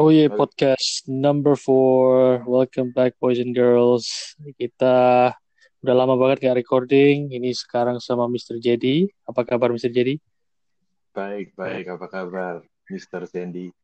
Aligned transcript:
Oh 0.00 0.08
yeah, 0.08 0.32
podcast 0.32 1.04
number 1.04 1.52
four. 1.52 2.40
Welcome 2.48 2.88
back 2.96 3.20
boys 3.20 3.36
and 3.36 3.52
girls. 3.52 4.32
Kita 4.56 5.28
udah 5.84 5.92
lama 5.92 6.16
banget 6.16 6.40
gak 6.40 6.56
recording. 6.56 7.28
Ini 7.28 7.52
sekarang 7.52 8.00
sama 8.00 8.24
Mr. 8.24 8.56
Jedi. 8.64 9.12
Apa 9.28 9.44
kabar 9.44 9.68
Mr. 9.68 9.92
Jedi? 9.92 10.16
Baik, 11.12 11.52
baik. 11.52 11.84
Apa 11.92 12.08
kabar 12.08 12.64
Mr. 12.88 13.28
Sandy? 13.28 13.76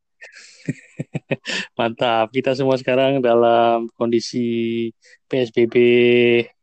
Mantap. 1.77 2.33
Kita 2.33 2.57
semua 2.57 2.81
sekarang 2.81 3.21
dalam 3.21 3.85
kondisi 3.93 4.89
PSBB 5.29 5.77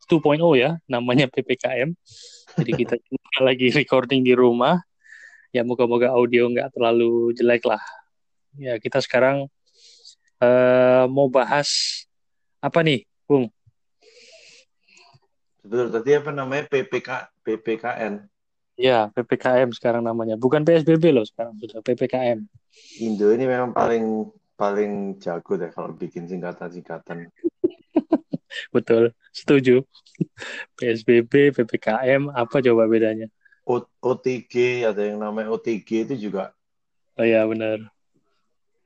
2.0 0.10 0.42
ya, 0.58 0.82
namanya 0.90 1.30
PPKM. 1.30 1.94
Jadi 2.58 2.72
kita 2.74 2.98
lagi 3.46 3.70
recording 3.70 4.26
di 4.26 4.34
rumah. 4.34 4.82
Ya 5.54 5.62
moga-moga 5.62 6.10
audio 6.10 6.50
nggak 6.50 6.74
terlalu 6.74 7.38
jelek 7.38 7.70
lah 7.70 7.86
Ya, 8.54 8.78
kita 8.78 9.02
sekarang 9.02 9.50
uh, 10.38 11.04
mau 11.10 11.26
bahas 11.26 12.04
apa 12.62 12.86
nih, 12.86 13.10
Bung? 13.26 13.50
Betul, 15.66 15.90
tadi 15.90 16.10
apa 16.14 16.30
namanya 16.30 16.70
PPK 16.70 17.10
PPKN. 17.42 18.14
Ya, 18.78 19.10
PPKM 19.10 19.74
sekarang 19.74 20.06
namanya. 20.06 20.38
Bukan 20.38 20.62
PSBB 20.62 21.14
loh 21.14 21.26
sekarang 21.26 21.58
sudah 21.58 21.82
PPKM. 21.82 22.46
Indo 23.02 23.34
ini 23.34 23.46
memang 23.46 23.74
paling 23.74 24.30
paling 24.54 25.18
jago 25.18 25.58
deh 25.58 25.74
kalau 25.74 25.94
bikin 25.98 26.30
singkatan-singkatan. 26.30 27.30
Betul, 28.76 29.18
setuju. 29.34 29.82
PSBB, 30.78 31.58
PPKM, 31.58 32.30
apa 32.30 32.62
coba 32.62 32.86
bedanya? 32.86 33.30
O 33.66 33.82
OTG, 33.82 34.86
ada 34.86 35.02
yang 35.02 35.18
namanya 35.18 35.50
OTG 35.56 36.06
itu 36.12 36.30
juga. 36.30 36.54
Oh 37.18 37.26
ya, 37.26 37.46
benar 37.50 37.93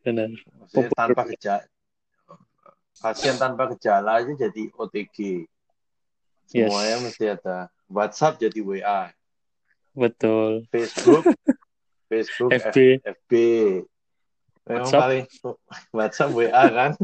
benar. 0.07 0.31
Maksudnya 0.31 0.95
tanpa 0.95 1.23
gejala 1.27 1.67
pasien 2.97 3.35
tanpa 3.37 3.69
gejala 3.77 4.21
aja 4.21 4.33
jadi 4.33 4.63
OTG 4.73 5.45
semuanya 6.49 6.97
yes. 6.97 7.03
mesti 7.05 7.25
ada. 7.29 7.69
WhatsApp 7.87 8.41
jadi 8.41 8.59
WA 8.59 9.01
betul. 9.97 10.67
Facebook. 10.69 11.23
Facebook 12.11 12.51
FB 12.55 13.03
FB 13.03 13.31
memang 14.63 14.87
WhatsApp. 14.87 15.01
paling 15.03 15.25
WhatsApp 15.91 16.31
WA 16.33 16.63
kan? 16.71 16.91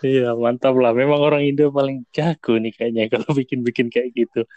Iya 0.00 0.32
mantap 0.32 0.80
lah. 0.80 0.96
Memang 0.96 1.20
orang 1.20 1.44
Indo 1.44 1.68
paling 1.68 2.08
jago 2.08 2.56
nih 2.56 2.72
kayaknya 2.72 3.04
kalau 3.12 3.36
bikin-bikin 3.36 3.92
kayak 3.92 4.16
gitu. 4.16 4.48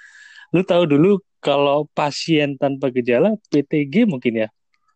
Lu 0.56 0.64
tahu 0.64 0.88
dulu 0.88 1.20
kalau 1.44 1.84
pasien 1.92 2.56
tanpa 2.56 2.96
gejala 2.96 3.36
PTG 3.52 4.08
mungkin 4.08 4.48
ya 4.48 4.50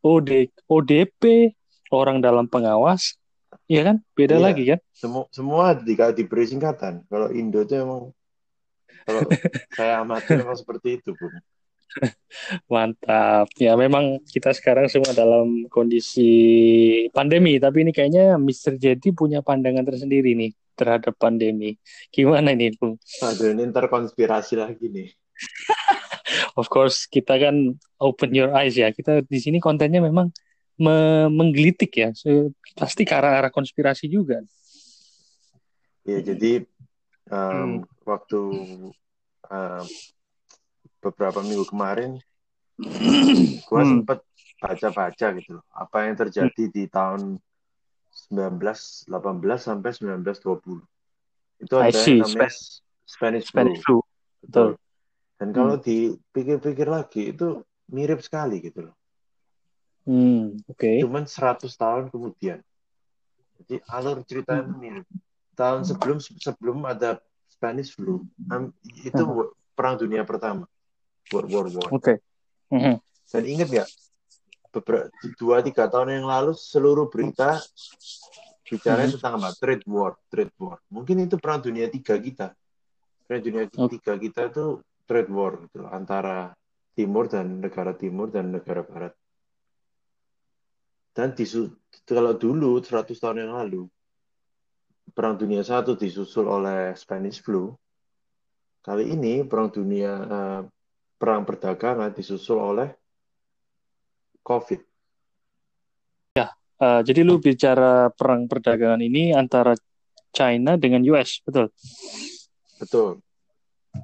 OD, 0.05 0.53
ODP, 0.69 1.49
orang 1.89 2.21
dalam 2.21 2.45
pengawas, 2.45 3.17
ya 3.65 3.81
kan? 3.81 3.97
Beda 4.13 4.37
iya, 4.37 4.43
lagi 4.45 4.63
kan? 4.69 4.79
Semua 4.93 5.25
semua 5.33 5.73
di, 5.73 5.97
diberi 5.97 6.45
singkatan. 6.45 7.01
Kalau 7.09 7.33
Indo 7.33 7.65
itu 7.65 7.73
emang 7.73 8.13
kalau 9.05 9.21
saya 9.77 10.05
amati 10.05 10.37
memang 10.37 10.53
seperti 10.53 11.01
itu, 11.01 11.17
Bung. 11.17 11.33
Mantap. 12.71 13.49
Ya 13.57 13.73
memang 13.73 14.21
kita 14.29 14.51
sekarang 14.53 14.91
semua 14.91 15.13
dalam 15.17 15.65
kondisi 15.73 16.29
pandemi, 17.09 17.57
tapi 17.57 17.85
ini 17.87 17.91
kayaknya 17.95 18.37
Mr. 18.37 18.77
Jedi 18.77 19.09
punya 19.09 19.41
pandangan 19.41 19.85
tersendiri 19.85 20.37
nih 20.37 20.51
terhadap 20.75 21.15
pandemi. 21.17 21.77
Gimana 22.13 22.51
nih, 22.53 22.75
Bung? 22.75 22.99
Aduh, 23.25 23.55
ini 23.55 23.63
terkonspirasi 23.71 24.59
lagi 24.59 24.85
nih. 24.85 25.09
of 26.55 26.67
course 26.71 27.05
kita 27.05 27.37
kan 27.37 27.75
open 27.99 28.31
your 28.31 28.51
eyes 28.55 28.79
ya. 28.79 28.89
Kita 28.89 29.21
di 29.27 29.39
sini 29.39 29.59
kontennya 29.59 29.99
memang 29.99 30.31
me 30.79 31.27
menggelitik 31.31 31.91
ya. 31.95 32.09
So, 32.15 32.51
pasti 32.75 33.07
ke 33.07 33.13
arah-arah 33.15 33.51
konspirasi 33.51 34.07
juga. 34.11 34.43
Ya, 36.05 36.19
jadi 36.21 36.63
um, 37.31 37.37
hmm. 37.37 37.75
waktu 38.05 38.41
um, 39.49 39.85
beberapa 41.01 41.39
minggu 41.41 41.65
kemarin 41.69 42.17
gue 43.69 43.81
hmm. 43.81 43.91
sempat 44.01 44.19
baca-baca 44.59 45.27
gitu 45.37 45.61
apa 45.69 45.97
yang 46.09 46.15
terjadi 46.17 46.63
hmm. 46.69 46.73
di 46.73 46.83
tahun 46.89 47.21
1918 48.31 49.11
sampai 49.59 49.91
1920 49.93 50.81
itu 51.61 51.75
ada 51.75 51.91
namanya 51.93 52.49
Spanish, 53.05 53.47
Spanish 53.47 53.79
flu. 53.83 54.01
flu. 54.01 54.05
Betul. 54.43 54.69
Dan 55.35 55.51
kalau 55.51 55.75
hmm. 55.75 55.83
dipikir-pikir 55.83 56.87
lagi 56.87 57.35
itu 57.35 57.59
mirip 57.91 58.23
sekali 58.23 58.63
gitu 58.63 58.87
loh. 58.87 58.95
Hmm, 60.05 60.55
oke. 60.69 60.79
Okay. 60.79 61.01
Cuman 61.03 61.27
100 61.27 61.65
tahun 61.65 62.03
kemudian. 62.13 62.59
Jadi 63.59 63.75
alur 63.89 64.23
ceritanya 64.23 64.63
hmm. 64.63 64.79
mirip. 64.79 65.05
Tahun 65.55 65.87
sebelum 65.87 66.19
sebelum 66.19 66.83
ada 66.83 67.19
Spanish 67.47 67.95
flu, 67.95 68.27
itu 68.99 69.23
hmm. 69.23 69.55
perang 69.71 69.95
dunia 69.95 70.27
pertama. 70.27 70.67
World 71.31 71.49
War 71.51 71.65
One. 71.71 71.91
Oke. 71.95 72.03
Okay. 72.03 72.17
Hmm. 72.71 72.99
Dan 73.31 73.43
ingat 73.47 73.69
ya, 73.71 73.85
beberapa 74.69 75.07
dua 75.39 75.63
tiga 75.63 75.87
tahun 75.87 76.21
yang 76.21 76.27
lalu 76.27 76.51
seluruh 76.53 77.07
berita 77.07 77.59
bicara 78.67 79.07
hmm. 79.07 79.15
tentang 79.15 79.39
apa? 79.39 79.55
Trade 79.55 79.85
war, 79.87 80.19
trade 80.27 80.53
war. 80.59 80.77
Mungkin 80.91 81.23
itu 81.23 81.39
perang 81.39 81.63
dunia 81.63 81.87
tiga 81.87 82.19
kita. 82.19 82.51
Perang 83.25 83.41
dunia 83.41 83.63
tiga 83.71 84.13
kita 84.19 84.51
itu 84.51 84.83
trade 85.05 85.31
war 85.31 85.61
gitu, 85.69 85.85
antara 85.87 86.51
timur 86.97 87.29
dan 87.29 87.61
negara 87.61 87.93
timur 87.93 88.27
dan 88.33 88.51
negara 88.51 88.81
barat. 88.81 89.13
Dan 91.15 91.31
di, 91.31 91.47
kalau 92.03 92.35
dulu 92.35 92.83
100 92.83 93.15
tahun 93.15 93.47
yang 93.47 93.55
lalu 93.55 93.87
Perang 95.15 95.39
Dunia 95.39 95.63
Satu 95.63 95.95
disusul 95.95 96.49
oleh 96.49 96.91
Spanish 96.97 97.39
Flu. 97.39 97.71
Kali 98.83 99.15
ini 99.15 99.45
Perang 99.47 99.71
Dunia 99.71 100.11
uh, 100.11 100.61
Perang 101.15 101.47
Perdagangan 101.47 102.11
disusul 102.11 102.59
oleh 102.59 102.89
COVID. 104.43 104.81
Ya, 106.35 106.51
uh, 106.83 106.99
jadi 106.99 107.23
lu 107.23 107.39
bicara 107.39 108.11
perang 108.11 108.45
perdagangan 108.45 109.01
ini 109.01 109.31
antara 109.31 109.73
China 110.35 110.75
dengan 110.75 111.01
US, 111.15 111.39
betul? 111.41 111.71
Betul. 112.77 113.23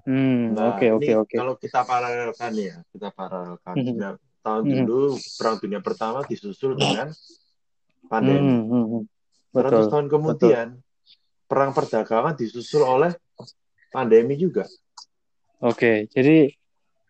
Hmm, 0.07 0.55
nah, 0.55 0.75
oke 0.75 0.87
oke 0.97 1.11
oke. 1.27 1.35
Kalau 1.37 1.55
kita 1.59 1.85
paralelkan 1.85 2.51
ya, 2.57 2.75
kita 2.91 3.09
paralelkan. 3.13 3.75
Hmm. 3.77 3.95
Ya, 3.97 4.09
tahun 4.41 4.63
hmm. 4.65 4.85
dulu 4.87 5.09
Perang 5.37 5.57
Dunia 5.61 5.79
Pertama 5.79 6.19
disusul 6.25 6.75
dengan 6.79 7.13
pandemi. 8.09 8.41
Hmm. 8.41 8.65
Hmm. 8.67 8.85
hmm. 8.87 9.03
Betul, 9.51 9.83
100 9.83 9.91
tahun 9.91 10.07
kemudian 10.07 10.67
betul. 10.79 11.47
perang 11.51 11.71
perdagangan 11.75 12.33
disusul 12.39 12.87
oleh 12.87 13.11
pandemi 13.91 14.39
juga. 14.39 14.63
Oke, 15.59 16.07
jadi 16.07 16.55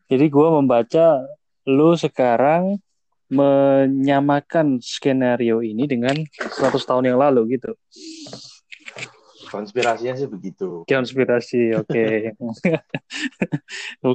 jadi 0.09 0.25
gue 0.25 0.47
membaca 0.49 1.23
lu 1.69 1.93
sekarang 1.93 2.81
menyamakan 3.31 4.83
skenario 4.83 5.63
ini 5.63 5.87
dengan 5.87 6.17
100 6.35 6.75
tahun 6.83 7.13
yang 7.13 7.19
lalu 7.21 7.55
gitu. 7.55 7.71
Konspirasinya 9.51 10.15
sih 10.15 10.31
begitu. 10.31 10.87
Konspirasi, 10.87 11.75
oke. 11.75 11.91
Okay. 11.91 12.15
oke. 12.39 12.71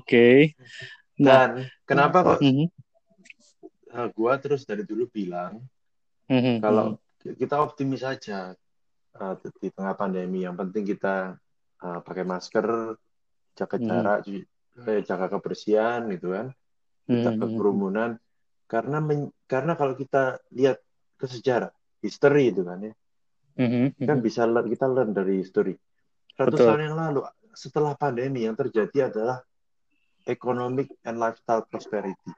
Okay. 0.00 0.36
Nah, 1.20 1.52
Dan 1.52 1.68
kenapa 1.84 2.24
kok 2.24 2.40
mm 2.40 2.52
-hmm. 2.56 4.08
gua 4.16 4.40
terus 4.40 4.64
dari 4.64 4.84
dulu 4.88 5.08
bilang 5.12 5.60
mm 6.32 6.40
-hmm. 6.40 6.56
kalau 6.64 6.96
kita 7.20 7.60
optimis 7.60 8.00
saja 8.00 8.56
uh, 9.20 9.34
di 9.60 9.68
tengah 9.72 9.96
pandemi. 9.96 10.44
Yang 10.44 10.56
penting 10.64 10.84
kita 10.96 11.36
uh, 11.82 11.98
pakai 12.04 12.24
masker, 12.24 12.96
jaga 13.56 13.76
jarak, 13.80 14.18
mm 14.28 14.44
-hmm. 14.80 15.00
jaga 15.04 15.26
kebersihan 15.32 16.08
gitu 16.12 16.36
kan, 16.36 16.46
kita 17.08 17.30
mm 17.32 17.38
-hmm. 17.40 17.56
kerumunan. 17.56 18.10
Karena 18.66 18.98
men 18.98 19.30
karena 19.46 19.78
kalau 19.78 19.94
kita 19.94 20.42
lihat 20.50 20.82
ke 21.16 21.26
sejarah, 21.30 21.70
history 22.02 22.52
itu 22.52 22.66
kan 22.66 22.82
ya, 22.82 22.92
Mm-hmm. 23.56 24.04
Kan 24.04 24.18
bisa 24.20 24.44
learn, 24.44 24.68
kita 24.68 24.86
learn 24.86 25.16
dari 25.16 25.40
history. 25.40 25.74
Satu 26.36 26.52
tahun 26.52 26.92
yang 26.92 26.96
lalu, 26.96 27.24
setelah 27.56 27.96
pandemi 27.96 28.44
yang 28.44 28.52
terjadi 28.52 29.08
adalah 29.08 29.40
economic 30.28 30.92
and 31.08 31.16
lifestyle 31.16 31.64
prosperity. 31.64 32.30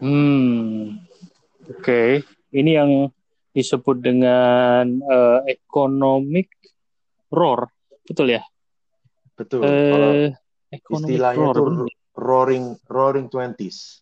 Hmm, 0.00 0.96
oke. 1.68 1.84
Okay. 1.84 2.24
Ini 2.52 2.70
yang 2.80 2.90
disebut 3.52 4.00
dengan 4.00 4.88
uh, 5.04 5.44
economic 5.44 6.48
roar, 7.28 7.68
betul 8.08 8.32
ya? 8.32 8.42
Betul. 9.36 9.60
Uh, 9.60 10.32
istilahnya 10.72 11.52
roar. 11.52 11.56
itu 11.56 11.62
roaring 12.16 12.64
roaring 12.88 13.26
twenties. 13.28 14.00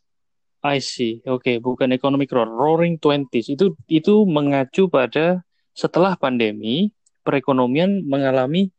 I 0.60 0.78
see. 0.78 1.24
Oke, 1.24 1.56
okay. 1.56 1.56
bukan 1.58 1.90
economic 1.90 2.30
roar, 2.30 2.46
roaring 2.46 3.00
twenties. 3.00 3.50
Itu 3.50 3.74
itu 3.90 4.22
mengacu 4.28 4.86
pada 4.86 5.42
setelah 5.72 6.18
pandemi 6.18 6.90
perekonomian 7.22 8.04
mengalami 8.04 8.70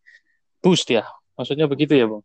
boost 0.62 0.90
ya. 0.92 1.08
Maksudnya 1.36 1.66
begitu 1.66 1.98
ya, 1.98 2.06
Bang? 2.06 2.22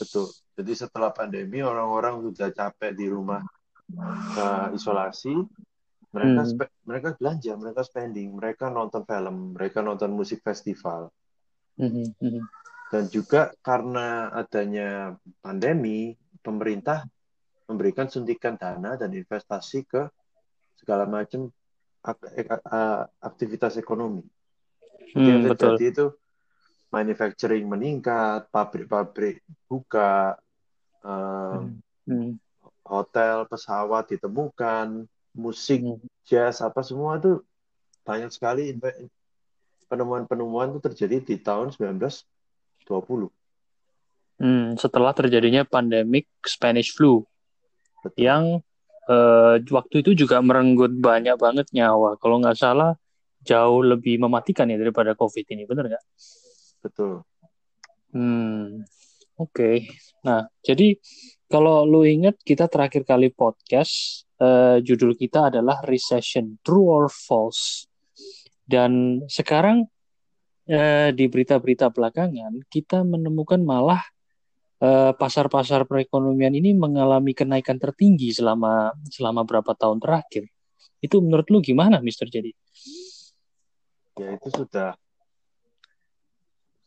Betul. 0.00 0.26
Jadi 0.56 0.72
setelah 0.72 1.12
pandemi 1.12 1.60
orang-orang 1.60 2.24
sudah 2.24 2.48
capek 2.50 2.96
di 2.96 3.06
rumah 3.06 3.44
uh, 3.94 4.68
isolasi. 4.72 5.36
Mereka 6.16 6.42
hmm. 6.48 6.56
mereka 6.88 7.08
belanja, 7.20 7.52
mereka 7.60 7.80
spending, 7.84 8.32
mereka 8.32 8.72
nonton 8.72 9.04
film, 9.04 9.52
mereka 9.52 9.84
nonton 9.84 10.16
musik 10.16 10.40
festival. 10.40 11.12
Hmm. 11.76 12.08
Hmm. 12.16 12.40
Dan 12.88 13.04
juga 13.12 13.52
karena 13.60 14.32
adanya 14.32 15.12
pandemi, 15.44 16.16
pemerintah 16.40 17.04
memberikan 17.66 18.08
suntikan 18.08 18.56
dana 18.56 18.94
dan 18.96 19.12
investasi 19.12 19.84
ke 19.84 20.08
segala 20.78 21.04
macam 21.04 21.50
aktivitas 23.20 23.76
ekonomi. 23.76 24.22
Hmm, 25.16 25.26
yang 25.26 25.40
terjadi 25.52 25.74
betul. 25.74 25.92
itu 25.92 26.06
manufacturing 26.90 27.66
meningkat, 27.66 28.48
pabrik-pabrik 28.50 29.42
buka, 29.66 30.38
um, 31.02 31.78
hmm. 32.06 32.38
hotel, 32.86 33.44
pesawat 33.50 34.10
ditemukan, 34.14 35.06
musik, 35.34 35.82
hmm. 35.82 36.00
jazz, 36.26 36.62
apa 36.62 36.80
semua 36.86 37.18
itu 37.18 37.42
banyak 38.06 38.30
sekali 38.30 38.70
penemuan-penemuan 39.90 40.74
itu 40.74 40.80
terjadi 40.82 41.16
di 41.22 41.36
tahun 41.42 41.74
1920. 41.74 43.30
Hmm, 44.36 44.76
setelah 44.76 45.16
terjadinya 45.16 45.64
pandemik 45.64 46.28
Spanish 46.44 46.92
flu 46.92 47.24
Betul. 48.04 48.20
yang 48.20 48.42
uh, 49.10 49.54
waktu 49.58 49.96
itu 50.02 50.26
juga 50.26 50.42
merenggut 50.42 50.92
banyak 50.98 51.38
banget 51.38 51.66
nyawa. 51.72 52.18
Kalau 52.18 52.42
nggak 52.42 52.58
salah 52.58 52.92
jauh 53.46 53.82
lebih 53.82 54.18
mematikan 54.18 54.66
ya 54.66 54.76
daripada 54.78 55.14
COVID 55.14 55.46
ini, 55.54 55.62
benar 55.64 55.86
nggak? 55.90 56.04
Betul. 56.82 57.22
Hmm, 58.10 58.82
oke. 59.38 59.50
Okay. 59.54 59.76
Nah, 60.26 60.50
jadi 60.66 60.98
kalau 61.46 61.86
lu 61.86 62.02
ingat 62.02 62.42
kita 62.42 62.66
terakhir 62.66 63.06
kali 63.06 63.30
podcast 63.30 64.26
uh, 64.42 64.82
judul 64.82 65.14
kita 65.14 65.54
adalah 65.54 65.78
recession, 65.86 66.58
true 66.66 66.90
or 66.90 67.06
false. 67.06 67.86
Dan 68.66 69.22
sekarang 69.30 69.86
uh, 70.66 71.08
di 71.14 71.24
berita-berita 71.30 71.94
belakangan 71.94 72.66
kita 72.66 73.06
menemukan 73.06 73.62
malah 73.62 74.02
pasar-pasar 75.16 75.88
perekonomian 75.88 76.52
ini 76.52 76.76
mengalami 76.76 77.32
kenaikan 77.32 77.80
tertinggi 77.80 78.28
selama 78.36 78.92
selama 79.08 79.42
berapa 79.48 79.72
tahun 79.72 79.98
terakhir. 80.00 80.52
Itu 81.00 81.24
menurut 81.24 81.48
lu 81.48 81.64
gimana, 81.64 82.00
Mister 82.04 82.28
Jadi? 82.28 82.52
Ya 84.16 84.36
itu 84.36 84.48
sudah 84.48 84.96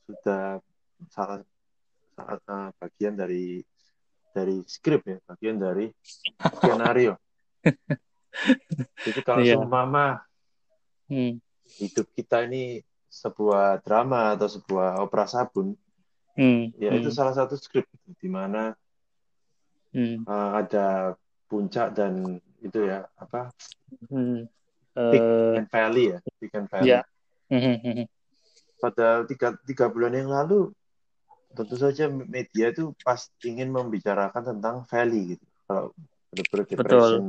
sudah 0.09 0.57
salah, 1.13 1.45
salah 2.17 2.37
uh, 2.49 2.69
bagian 2.81 3.13
dari 3.13 3.61
dari 4.33 4.61
skrip 4.65 5.05
ya, 5.05 5.17
bagian 5.29 5.61
dari 5.61 5.89
skenario. 6.41 7.17
Jadi 9.05 9.19
kalau 9.25 9.41
yeah. 9.45 9.61
mama 9.61 10.21
hmm. 11.09 11.37
hidup 11.81 12.09
kita 12.13 12.45
ini 12.49 12.81
sebuah 13.09 13.81
drama 13.81 14.37
atau 14.37 14.49
sebuah 14.49 15.01
opera 15.01 15.25
sabun, 15.25 15.73
Hmm. 16.39 16.71
Ya 16.79 16.95
hmm. 16.95 17.03
itu 17.03 17.11
salah 17.11 17.35
satu 17.35 17.59
skrip 17.59 17.83
di 18.07 18.29
mana 18.31 18.71
hmm. 19.91 20.23
uh, 20.23 20.51
ada 20.63 21.19
puncak 21.51 21.91
dan 21.91 22.39
itu 22.63 22.79
ya 22.87 23.03
apa 23.19 23.51
hmm. 24.07 24.47
uh, 24.95 25.11
peak 25.11 25.27
and 25.59 25.67
valley 25.67 26.05
ya 26.15 26.17
peak 26.39 26.55
and 26.55 26.71
valley. 26.71 26.95
Yeah. 26.95 27.03
Hmm, 27.51 27.59
hmm, 27.59 27.77
hmm. 27.83 28.07
Pada 28.79 29.27
tiga 29.27 29.59
tiga 29.67 29.91
bulan 29.91 30.15
yang 30.15 30.31
lalu 30.31 30.71
tentu 31.51 31.75
saja 31.75 32.07
media 32.07 32.71
itu 32.71 32.95
pas 33.03 33.27
ingin 33.43 33.67
membicarakan 33.67 34.55
tentang 34.55 34.87
valley 34.87 35.35
gitu. 35.35 35.45
Kalau 35.67 35.91
depression 36.29 36.77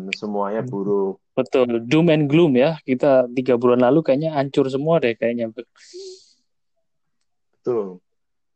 Betul. 0.06 0.14
semuanya 0.14 0.62
buruk. 0.62 1.18
Betul, 1.32 1.80
doom 1.88 2.12
and 2.12 2.28
gloom 2.28 2.52
ya. 2.54 2.76
Kita 2.84 3.26
tiga 3.32 3.56
bulan 3.56 3.80
lalu 3.80 4.04
kayaknya 4.04 4.36
hancur 4.36 4.68
semua 4.68 5.00
deh 5.00 5.16
kayaknya. 5.16 5.48
Betul. 7.58 8.04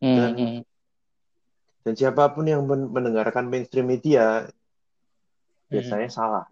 Dan, 0.05 0.31
hmm. 0.37 0.61
dan 1.89 1.93
siapa 1.97 2.29
pun 2.37 2.45
yang 2.45 2.61
mendengarkan 2.69 3.49
mainstream 3.49 3.89
media 3.89 4.45
biasanya 5.73 6.09
hmm. 6.12 6.17
salah. 6.17 6.45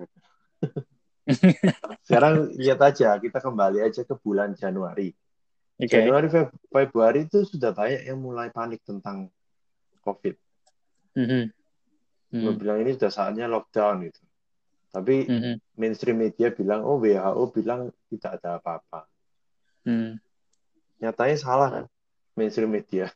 Sekarang 2.06 2.50
lihat 2.56 2.80
aja, 2.82 3.14
kita 3.20 3.38
kembali 3.38 3.84
aja 3.84 4.02
ke 4.02 4.14
bulan 4.16 4.56
Januari. 4.56 5.12
Okay. 5.78 6.02
Januari, 6.02 6.26
Februari 6.70 7.20
itu 7.26 7.44
sudah 7.46 7.74
banyak 7.74 8.06
yang 8.06 8.18
mulai 8.18 8.50
panik 8.50 8.82
tentang 8.82 9.30
COVID. 10.02 10.34
Mm 11.18 11.26
-hmm. 11.26 11.44
Mm 12.32 12.56
bilang 12.56 12.78
ini 12.80 12.96
sudah 12.96 13.12
saatnya 13.12 13.46
lockdown 13.46 14.08
itu. 14.08 14.22
Tapi 14.92 15.28
mm 15.28 15.38
-hmm. 15.38 15.54
mainstream 15.76 16.18
media 16.18 16.48
bilang, 16.52 16.84
oh 16.84 16.98
WHO 17.00 17.44
bilang 17.52 17.92
tidak 18.08 18.40
ada 18.40 18.58
apa-apa. 18.60 19.06
Mm. 19.86 20.18
Nyatanya 21.02 21.36
salah 21.38 21.68
kan, 21.70 21.84
mainstream 22.38 22.70
media. 22.70 23.10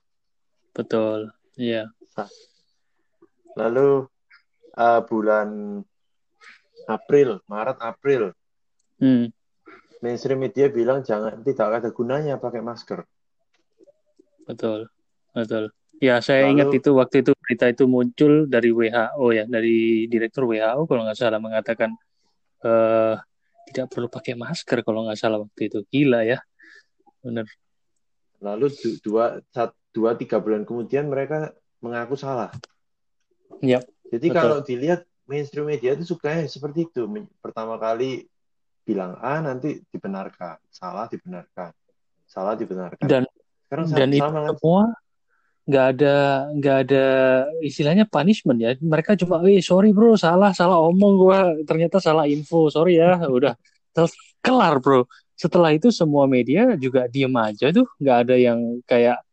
Betul, 0.76 1.32
iya. 1.56 1.88
Lalu 3.56 4.05
uh, 4.76 5.00
bulan 5.08 5.81
April, 6.84 7.40
Maret, 7.49 7.81
April, 7.81 8.37
hmm. 9.00 9.32
mainstream 10.05 10.44
media 10.44 10.69
bilang 10.69 11.00
jangan 11.00 11.40
tidak 11.40 11.81
ada 11.81 11.88
gunanya 11.88 12.37
pakai 12.37 12.61
masker. 12.61 13.08
Betul, 14.44 14.93
betul. 15.32 15.73
Ya, 15.96 16.20
saya 16.20 16.44
Lalu, 16.44 16.52
ingat 16.61 16.69
itu 16.76 16.90
waktu 16.93 17.17
itu 17.25 17.32
berita 17.32 17.73
itu 17.73 17.88
muncul 17.88 18.44
dari 18.44 18.69
WHO 18.69 19.26
ya, 19.32 19.49
dari 19.49 20.05
direktur 20.12 20.44
WHO 20.44 20.84
kalau 20.84 21.08
nggak 21.08 21.17
salah 21.17 21.40
mengatakan 21.40 21.96
uh, 22.69 23.17
tidak 23.73 23.88
perlu 23.88 24.12
pakai 24.12 24.37
masker 24.37 24.84
kalau 24.84 25.08
nggak 25.08 25.17
salah 25.17 25.40
waktu 25.40 25.73
itu. 25.73 25.81
Gila 25.88 26.20
ya, 26.28 26.38
benar. 27.25 27.49
Lalu 28.44 28.69
dua 29.00 29.40
dua 29.97 30.13
tiga 30.13 30.37
bulan 30.37 30.69
kemudian 30.69 31.09
mereka 31.09 31.57
mengaku 31.81 32.21
salah. 32.21 32.53
Yep, 33.65 33.89
Jadi 34.13 34.27
betul. 34.29 34.37
kalau 34.37 34.59
dilihat 34.61 35.01
mainstream 35.25 35.65
media 35.73 35.97
itu 35.97 36.05
sukanya 36.05 36.45
seperti 36.45 36.85
itu. 36.85 37.09
Pertama 37.41 37.81
kali 37.81 38.29
bilang 38.85 39.17
A 39.25 39.41
nanti 39.41 39.81
dibenarkan, 39.89 40.61
salah 40.69 41.09
dibenarkan, 41.09 41.73
salah 42.29 42.55
dibenarkan. 42.55 43.09
Dan 43.09 43.25
Sekarang 43.67 43.87
dan 43.91 44.09
sama, 44.13 44.15
itu 44.15 44.23
sama 44.23 44.51
semua 44.55 44.85
nggak 45.67 45.87
ada 45.99 46.17
nggak 46.55 46.76
ada 46.87 47.05
istilahnya 47.67 48.05
punishment 48.07 48.62
ya. 48.62 48.79
Mereka 48.79 49.19
cuma, 49.19 49.43
eh 49.50 49.59
sorry 49.59 49.91
bro 49.91 50.15
salah 50.15 50.55
salah 50.55 50.79
omong 50.87 51.15
gua 51.19 51.38
ternyata 51.67 51.99
salah 51.99 52.31
info 52.31 52.71
sorry 52.71 53.03
ya 53.03 53.19
udah 53.26 53.59
kelar 54.38 54.79
bro. 54.79 55.03
Setelah 55.35 55.75
itu 55.75 55.91
semua 55.91 56.31
media 56.31 56.79
juga 56.79 57.11
diem 57.11 57.35
aja 57.35 57.75
tuh 57.75 57.91
nggak 57.99 58.17
ada 58.23 58.35
yang 58.38 58.79
kayak 58.87 59.25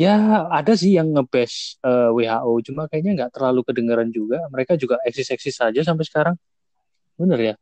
Ya 0.00 0.16
ada 0.48 0.72
sih 0.72 0.96
yang 0.96 1.12
ngebes 1.12 1.76
uh, 1.84 2.08
WHO, 2.16 2.72
cuma 2.72 2.88
kayaknya 2.88 3.12
nggak 3.20 3.32
terlalu 3.36 3.60
kedengeran 3.68 4.08
juga. 4.08 4.48
Mereka 4.48 4.80
juga 4.80 4.96
eksis-eksis 5.04 5.60
saja 5.60 5.80
sampai 5.84 6.08
sekarang. 6.08 6.36
Bener 7.20 7.36
ya? 7.36 7.54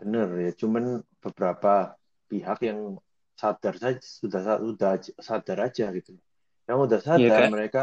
Bener 0.00 0.32
ya, 0.32 0.50
cuman 0.56 1.04
beberapa 1.20 1.92
pihak 2.32 2.64
yang 2.64 2.96
sadar 3.36 3.76
saja 3.76 4.00
sudah 4.00 4.40
sudah 4.64 4.92
sadar 5.20 5.58
aja 5.68 5.92
gitu. 5.92 6.16
Yang 6.64 6.78
udah 6.88 6.98
iya, 6.98 7.06
sadar 7.06 7.20
ya, 7.20 7.36
kayak... 7.36 7.52
mereka 7.52 7.82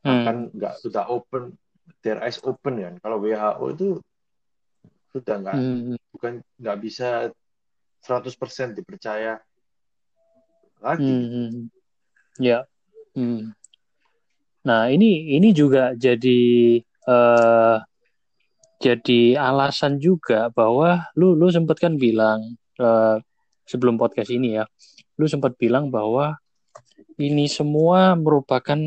hmm. 0.00 0.16
akan 0.16 0.36
nggak 0.56 0.74
sudah 0.80 1.04
open 1.12 1.52
their 2.00 2.16
eyes 2.24 2.40
open 2.40 2.80
kan. 2.80 2.94
Kalau 2.96 3.20
WHO 3.20 3.64
itu 3.76 3.88
sudah 5.12 5.36
nggak 5.36 5.56
hmm. 5.60 6.00
bukan 6.16 6.40
nggak 6.56 6.78
bisa 6.80 7.28
100% 8.08 8.72
dipercaya 8.72 9.36
lagi. 10.80 11.12
Hmm. 11.12 11.68
Ya. 12.40 12.68
Hmm. 13.16 13.56
Nah, 14.66 14.90
ini 14.90 15.36
ini 15.38 15.54
juga 15.54 15.94
jadi 15.94 16.42
uh, 17.06 17.78
jadi 18.82 19.20
alasan 19.40 19.96
juga 20.02 20.52
bahwa 20.52 21.06
lu 21.16 21.32
lu 21.38 21.48
sempat 21.48 21.80
kan 21.80 21.96
bilang 21.96 22.58
uh, 22.82 23.16
sebelum 23.64 23.96
podcast 23.96 24.30
ini 24.30 24.60
ya, 24.60 24.64
lu 25.16 25.26
sempat 25.30 25.56
bilang 25.56 25.88
bahwa 25.88 26.36
ini 27.16 27.48
semua 27.48 28.12
merupakan 28.18 28.78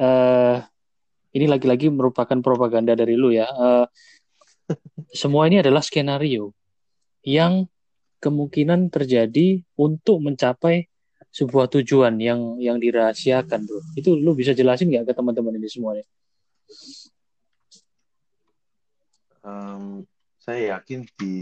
uh, 0.00 0.56
ini 1.30 1.46
lagi-lagi 1.46 1.92
merupakan 1.92 2.38
propaganda 2.42 2.96
dari 2.96 3.14
lu 3.14 3.30
ya. 3.30 3.46
Uh, 3.50 3.86
semua 5.10 5.46
ini 5.50 5.62
adalah 5.62 5.82
skenario 5.82 6.54
yang 7.26 7.66
kemungkinan 8.20 8.92
terjadi 8.92 9.64
untuk 9.80 10.20
mencapai 10.20 10.89
sebuah 11.30 11.70
tujuan 11.70 12.18
yang 12.18 12.58
yang 12.58 12.76
dirahasiakan 12.82 13.62
bro 13.62 13.80
itu 13.94 14.18
lu 14.18 14.34
bisa 14.34 14.50
jelasin 14.50 14.90
nggak 14.90 15.10
ke 15.10 15.12
teman-teman 15.14 15.54
ini 15.58 15.68
semuanya 15.70 16.04
um, 19.46 20.02
saya 20.42 20.78
yakin 20.78 21.06
di 21.14 21.38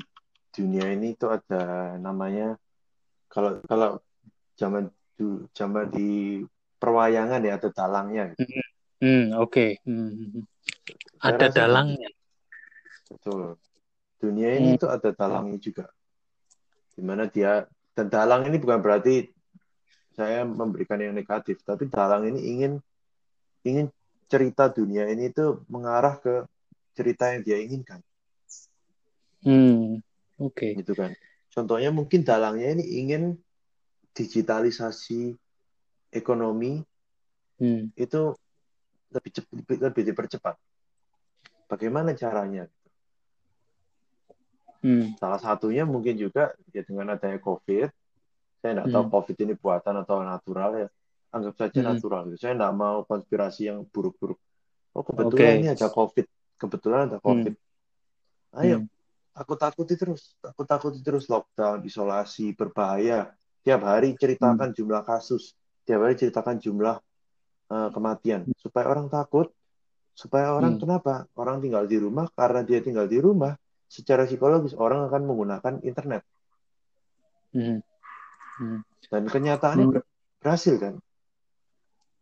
dunia 0.52 0.92
ini 0.92 1.16
itu 1.16 1.24
ada 1.24 1.96
namanya 1.96 2.60
kalau 3.32 3.64
kalau 3.64 4.00
zaman 4.60 4.92
zaman 5.56 5.86
di 5.88 6.42
perwayangan 6.78 7.40
ya 7.42 7.56
ada 7.56 7.68
dalangnya 7.72 8.24
gitu. 8.36 8.44
hmm, 9.00 9.24
oke 9.40 9.50
okay. 9.50 9.70
hmm. 9.88 10.10
hmm, 10.12 10.28
hmm. 10.36 10.44
ada 11.24 11.46
dalangnya 11.48 12.10
betul 13.08 13.56
dunia 14.20 14.58
ini 14.58 14.76
hmm. 14.76 14.80
tuh 14.84 14.90
ada 14.92 15.10
dalangnya 15.16 15.56
juga 15.56 15.88
di 16.92 17.02
mana 17.06 17.30
dia 17.30 17.64
dan 17.94 18.10
dalang 18.10 18.42
ini 18.50 18.58
bukan 18.58 18.82
berarti 18.82 19.30
saya 20.18 20.42
memberikan 20.42 20.98
yang 20.98 21.14
negatif 21.14 21.62
tapi 21.62 21.86
dalang 21.86 22.26
ini 22.26 22.40
ingin 22.58 22.72
ingin 23.62 23.86
cerita 24.26 24.66
dunia 24.66 25.06
ini 25.06 25.30
itu 25.30 25.62
mengarah 25.70 26.18
ke 26.18 26.42
cerita 26.98 27.30
yang 27.30 27.46
dia 27.46 27.62
inginkan 27.62 28.02
hmm 29.46 30.02
oke 30.42 30.58
okay. 30.58 30.74
gitu 30.74 30.98
kan 30.98 31.14
contohnya 31.54 31.94
mungkin 31.94 32.26
dalangnya 32.26 32.74
ini 32.74 32.84
ingin 32.98 33.22
digitalisasi 34.10 35.38
ekonomi 36.10 36.82
hmm. 37.62 37.94
itu 37.94 38.34
lebih 39.14 39.30
lebih, 39.54 39.76
lebih 39.86 40.02
dipercepat 40.10 40.58
bagaimana 41.70 42.18
caranya 42.18 42.66
Hmm. 44.78 45.18
Salah 45.18 45.42
satunya 45.42 45.82
mungkin 45.82 46.14
juga 46.14 46.54
ya 46.70 46.86
dengan 46.86 47.18
adanya 47.18 47.42
COVID. 47.42 47.90
Saya 48.58 48.70
tidak 48.74 48.86
hmm. 48.90 48.94
tahu 48.94 49.04
COVID 49.14 49.36
ini 49.46 49.54
buatan 49.54 49.94
atau 50.02 50.16
natural 50.22 50.70
ya. 50.74 50.88
Anggap 51.30 51.54
saja 51.54 51.80
hmm. 51.80 51.88
natural. 51.94 52.22
Gitu. 52.32 52.38
Saya 52.42 52.54
tidak 52.58 52.72
mau 52.74 52.96
konspirasi 53.06 53.70
yang 53.70 53.86
buruk-buruk. 53.86 54.38
Oh 54.96 55.04
kebetulan 55.06 55.46
okay. 55.46 55.60
ini 55.62 55.68
ada 55.70 55.88
COVID. 55.88 56.26
Kebetulan 56.58 57.00
ada 57.06 57.18
COVID. 57.22 57.54
Hmm. 57.54 58.58
Ayo, 58.58 58.76
hmm. 58.82 58.88
takut-takuti 59.36 59.94
terus. 59.94 60.34
Takut-takuti 60.42 60.98
terus 61.04 61.30
lockdown, 61.30 61.84
isolasi, 61.86 62.56
berbahaya. 62.56 63.30
Tiap 63.62 63.80
hari 63.86 64.18
ceritakan 64.18 64.74
hmm. 64.74 64.76
jumlah 64.76 65.02
kasus. 65.06 65.54
Tiap 65.86 66.00
hari 66.02 66.18
ceritakan 66.18 66.58
jumlah 66.58 66.96
uh, 67.70 67.88
kematian. 67.94 68.48
Supaya 68.58 68.90
orang 68.90 69.06
takut. 69.06 69.54
Supaya 70.18 70.50
orang 70.50 70.74
hmm. 70.76 70.82
kenapa? 70.82 71.14
Orang 71.38 71.62
tinggal 71.62 71.86
di 71.86 71.94
rumah 71.94 72.26
karena 72.34 72.66
dia 72.66 72.82
tinggal 72.82 73.06
di 73.06 73.22
rumah 73.22 73.54
secara 73.88 74.28
psikologis 74.28 74.76
orang 74.76 75.06
akan 75.08 75.22
menggunakan 75.24 75.74
internet. 75.86 76.22
Hmm. 77.54 77.80
Hmm. 78.58 78.82
Dan 79.08 79.22
kenyataannya 79.30 79.86
hmm. 79.88 80.02
berhasil 80.42 80.74
kan? 80.76 80.94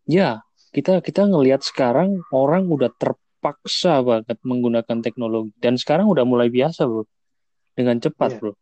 Ya, 0.06 0.44
kita 0.70 1.02
kita 1.02 1.26
ngelihat 1.26 1.64
sekarang 1.66 2.22
orang 2.30 2.70
udah 2.70 2.92
terpaksa 2.94 4.04
banget 4.04 4.38
menggunakan 4.46 5.02
teknologi 5.02 5.50
dan 5.58 5.74
sekarang 5.80 6.06
udah 6.06 6.22
mulai 6.22 6.52
biasa 6.52 6.86
bro, 6.86 7.08
dengan 7.74 7.98
cepat 7.98 8.36
yeah. 8.36 8.40
bro. 8.40 8.52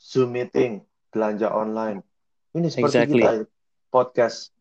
Zoom 0.00 0.32
meeting, 0.32 0.86
belanja 1.10 1.50
online, 1.50 2.00
ini 2.54 2.72
seperti 2.72 2.88
exactly. 2.88 3.20
kita 3.20 3.32
podcast, 3.90 4.54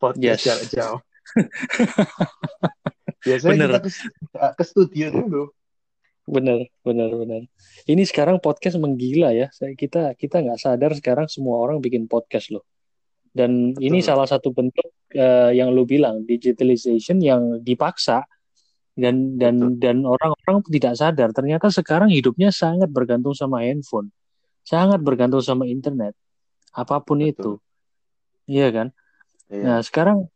podcast 0.00 0.40
yes. 0.40 0.46
jarak 0.46 0.66
jauh. 0.72 1.00
Biasanya 3.26 3.52
Bener. 3.52 3.70
kita 3.76 3.80
ke, 3.84 3.90
ke 4.56 4.64
studio 4.64 5.06
dulu 5.12 5.42
Benar, 6.28 6.60
benar, 6.84 7.08
benar. 7.08 7.42
Ini 7.88 8.04
sekarang 8.04 8.36
podcast 8.44 8.76
menggila 8.76 9.32
ya. 9.32 9.48
Saya 9.48 9.72
kita 9.72 10.12
kita 10.12 10.44
nggak 10.44 10.60
sadar 10.60 10.92
sekarang 10.92 11.24
semua 11.24 11.56
orang 11.56 11.80
bikin 11.80 12.04
podcast 12.04 12.52
loh. 12.52 12.68
Dan 13.32 13.72
Betul. 13.72 13.88
ini 13.88 13.98
salah 14.04 14.28
satu 14.28 14.52
bentuk 14.52 14.92
uh, 15.16 15.48
yang 15.56 15.72
lu 15.72 15.88
bilang 15.88 16.28
digitalization 16.28 17.24
yang 17.24 17.64
dipaksa 17.64 18.28
dan 18.92 19.40
dan 19.40 19.56
Betul. 19.56 19.80
dan 19.80 19.96
orang-orang 20.04 20.58
tidak 20.68 20.94
sadar 21.00 21.28
ternyata 21.32 21.72
sekarang 21.72 22.12
hidupnya 22.12 22.52
sangat 22.52 22.92
bergantung 22.92 23.32
sama 23.32 23.64
handphone, 23.64 24.12
sangat 24.66 25.00
bergantung 25.00 25.40
sama 25.40 25.64
internet, 25.64 26.12
apa 26.76 27.00
pun 27.00 27.24
Betul. 27.24 27.32
itu, 27.32 27.52
iya 28.52 28.68
kan? 28.68 28.88
Iya. 29.48 29.62
Nah 29.64 29.78
sekarang 29.80 30.28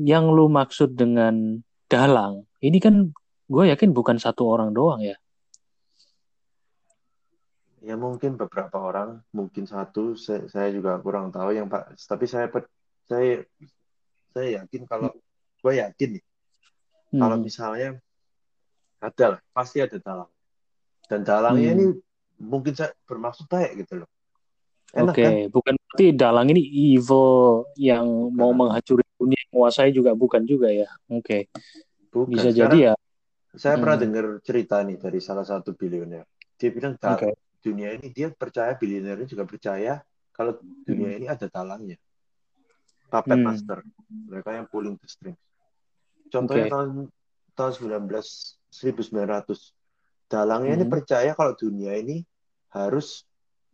yang 0.00 0.32
lu 0.32 0.50
maksud 0.50 0.96
dengan 0.96 1.60
dalang 1.86 2.48
ini 2.58 2.82
kan 2.82 3.14
gue 3.46 3.64
yakin 3.70 3.94
bukan 3.94 4.18
satu 4.18 4.42
orang 4.48 4.74
doang 4.74 5.00
ya 5.00 5.14
ya 7.84 7.94
mungkin 7.96 8.40
beberapa 8.40 8.80
orang 8.80 9.20
mungkin 9.36 9.68
satu 9.68 10.16
saya, 10.16 10.48
saya 10.48 10.68
juga 10.72 10.96
kurang 11.00 11.28
tahu 11.28 11.52
yang 11.52 11.68
pak 11.68 11.92
tapi 12.08 12.24
saya 12.24 12.48
saya 13.04 13.44
saya 14.32 14.48
yakin 14.62 14.82
kalau 14.88 15.12
gue 15.60 15.72
yakin 15.76 16.08
nih 16.16 16.24
hmm. 17.12 17.20
kalau 17.20 17.36
misalnya 17.36 18.00
ada 19.00 19.36
lah 19.36 19.40
pasti 19.52 19.84
ada 19.84 20.00
dalang 20.00 20.30
dan 21.06 21.20
dalangnya 21.20 21.70
hmm. 21.72 21.76
ini 21.76 21.84
mungkin 22.40 22.72
saya 22.72 22.92
bermaksud 23.04 23.48
baik 23.48 23.84
gitu 23.84 24.04
loh 24.04 24.10
Oke, 24.96 25.18
okay. 25.18 25.24
kan? 25.26 25.34
bukan 25.52 25.74
berarti 25.76 26.06
dalang 26.14 26.48
ini 26.56 26.62
evil 26.94 27.68
yang 27.76 28.06
bukan. 28.06 28.32
mau 28.32 28.54
menghancurkan 28.54 29.12
dunia 29.18 29.42
menguasai 29.50 29.90
juga 29.92 30.14
bukan 30.16 30.46
juga 30.46 30.72
ya. 30.72 30.88
Oke. 31.10 31.50
Okay. 31.50 32.24
Bisa 32.32 32.48
Sekarang, 32.48 32.56
jadi 32.56 32.78
ya. 32.80 32.92
Saya 33.52 33.74
hmm. 33.76 33.82
pernah 33.82 33.98
dengar 33.98 34.26
cerita 34.46 34.80
nih 34.86 34.96
dari 34.96 35.18
salah 35.20 35.44
satu 35.44 35.76
bilioner. 35.76 36.24
Dia 36.56 36.70
bilang 36.72 36.96
okay 36.96 37.34
dunia 37.66 37.98
ini 37.98 38.14
dia 38.14 38.30
percaya 38.30 38.78
ini 38.78 39.26
juga 39.26 39.42
percaya 39.42 39.98
kalau 40.30 40.62
dunia 40.86 41.10
hmm. 41.10 41.18
ini 41.18 41.26
ada 41.26 41.50
dalangnya 41.50 41.98
puppet 43.10 43.38
hmm. 43.38 43.46
master 43.50 43.78
mereka 44.30 44.54
yang 44.54 44.66
pulling 44.70 44.94
the 45.02 45.08
strings 45.10 45.40
contohnya 46.30 46.70
okay. 46.70 46.72
tahun 46.72 46.88
tahun 47.58 47.72
19 48.06 48.06
1900 48.70 50.30
dalangnya 50.30 50.72
hmm. 50.74 50.78
ini 50.78 50.86
percaya 50.86 51.30
kalau 51.34 51.58
dunia 51.58 51.98
ini 51.98 52.22
harus 52.70 53.26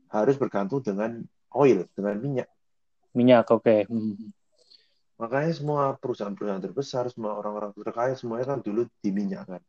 harus 0.08 0.36
bergantung 0.40 0.80
dengan 0.80 1.20
oil 1.52 1.84
dengan 1.92 2.16
minyak 2.16 2.48
minyak 3.12 3.44
oke 3.52 3.64
okay. 3.64 3.80
hmm. 3.88 4.32
makanya 5.20 5.52
semua 5.52 5.96
perusahaan-perusahaan 6.00 6.64
terbesar 6.64 7.04
semua 7.12 7.36
orang-orang 7.36 7.76
terkaya 7.76 8.16
semuanya 8.16 8.56
kan 8.56 8.60
dulu 8.64 8.88
di 9.04 9.10
minyak 9.12 9.44
kan 9.48 9.62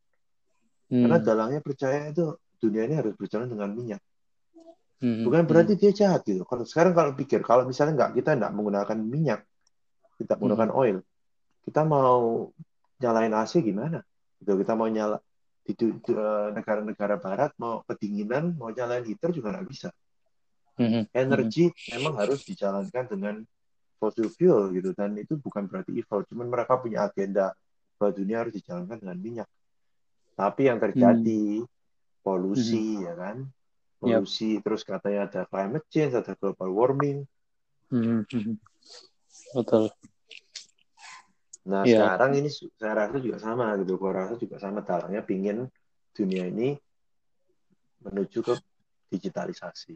hmm. 0.91 1.03
karena 1.07 1.17
dalangnya 1.19 1.59
percaya 1.59 2.11
itu 2.11 2.35
dunia 2.59 2.87
ini 2.87 2.95
harus 2.95 3.15
berjalan 3.15 3.51
dengan 3.51 3.71
minyak 3.71 4.01
Hmm, 5.03 5.27
Bukan 5.27 5.43
berarti 5.43 5.75
hmm. 5.75 5.81
dia 5.83 5.91
jahat 5.91 6.23
gitu. 6.23 6.47
Kalau 6.47 6.63
sekarang 6.63 6.95
kalau 6.95 7.11
pikir 7.11 7.43
kalau 7.43 7.67
misalnya 7.67 8.07
nggak 8.07 8.23
kita 8.23 8.39
nggak 8.39 8.51
menggunakan 8.55 8.97
minyak, 9.03 9.43
kita 10.15 10.39
menggunakan 10.39 10.71
hmm. 10.71 10.79
oil, 10.79 10.97
kita 11.67 11.81
mau 11.83 12.47
nyalain 13.03 13.35
AC 13.35 13.59
gimana? 13.59 13.99
Gitu 14.39 14.55
kita 14.63 14.79
mau 14.79 14.87
nyala 14.87 15.19
di 15.63 15.75
eh, 15.75 16.47
negara-negara 16.55 17.19
barat 17.19 17.51
mau 17.59 17.83
kedinginan 17.83 18.55
mau 18.55 18.71
nyalain 18.71 19.03
heater 19.03 19.35
juga 19.35 19.51
nggak 19.51 19.67
bisa. 19.67 19.91
Hmm. 20.79 21.03
Energi 21.11 21.67
hmm. 21.67 21.99
memang 21.99 22.13
harus 22.23 22.47
dijalankan 22.47 23.03
dengan 23.11 23.35
fossil 23.99 24.31
fuel 24.31 24.71
gitu 24.71 24.95
dan 24.95 25.19
itu 25.19 25.35
bukan 25.35 25.67
berarti 25.67 25.91
evil, 25.99 26.23
cuman 26.31 26.47
mereka 26.47 26.79
punya 26.79 27.11
agenda 27.11 27.51
bahwa 27.99 28.11
dunia 28.15 28.39
harus 28.39 28.55
dijalankan 28.55 29.03
dengan 29.03 29.19
minyak. 29.19 29.49
Tapi 30.39 30.71
yang 30.71 30.79
terjadi 30.79 31.59
hmm. 31.59 31.67
polusi 32.23 32.99
hmm. 32.99 33.03
ya 33.03 33.13
kan, 33.19 33.37
polusi 34.03 34.59
yep. 34.59 34.67
terus 34.67 34.83
katanya 34.83 35.31
ada 35.31 35.41
climate 35.47 35.87
change 35.87 36.13
ada 36.19 36.35
global 36.35 36.69
warming. 36.75 37.23
Hmm. 37.87 38.27
betul. 39.55 39.87
Nah 41.63 41.87
yeah. 41.87 42.03
sekarang 42.03 42.43
ini 42.43 42.49
saya 42.51 42.93
rasa 43.07 43.17
juga 43.23 43.39
sama 43.39 43.71
gitu. 43.79 43.95
Gua 43.95 44.11
rasa 44.11 44.35
juga 44.35 44.59
sama. 44.59 44.83
Dalangnya 44.83 45.23
pingin 45.23 45.63
dunia 46.11 46.51
ini 46.51 46.75
menuju 48.03 48.43
ke 48.43 48.53
digitalisasi. 49.07 49.95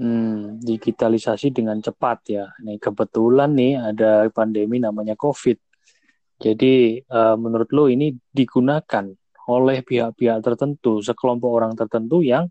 Hmm, 0.00 0.60
digitalisasi 0.60 1.52
dengan 1.52 1.80
cepat 1.80 2.18
ya. 2.28 2.44
Nih 2.64 2.76
kebetulan 2.76 3.56
nih 3.56 3.80
ada 3.80 4.28
pandemi 4.28 4.76
namanya 4.76 5.16
covid. 5.16 5.56
Jadi 6.40 7.04
uh, 7.04 7.36
menurut 7.36 7.68
lo 7.72 7.84
ini 7.88 8.16
digunakan 8.32 9.04
oleh 9.50 9.78
pihak-pihak 9.84 10.40
tertentu, 10.40 11.04
sekelompok 11.04 11.50
orang 11.52 11.72
tertentu 11.76 12.24
yang 12.24 12.48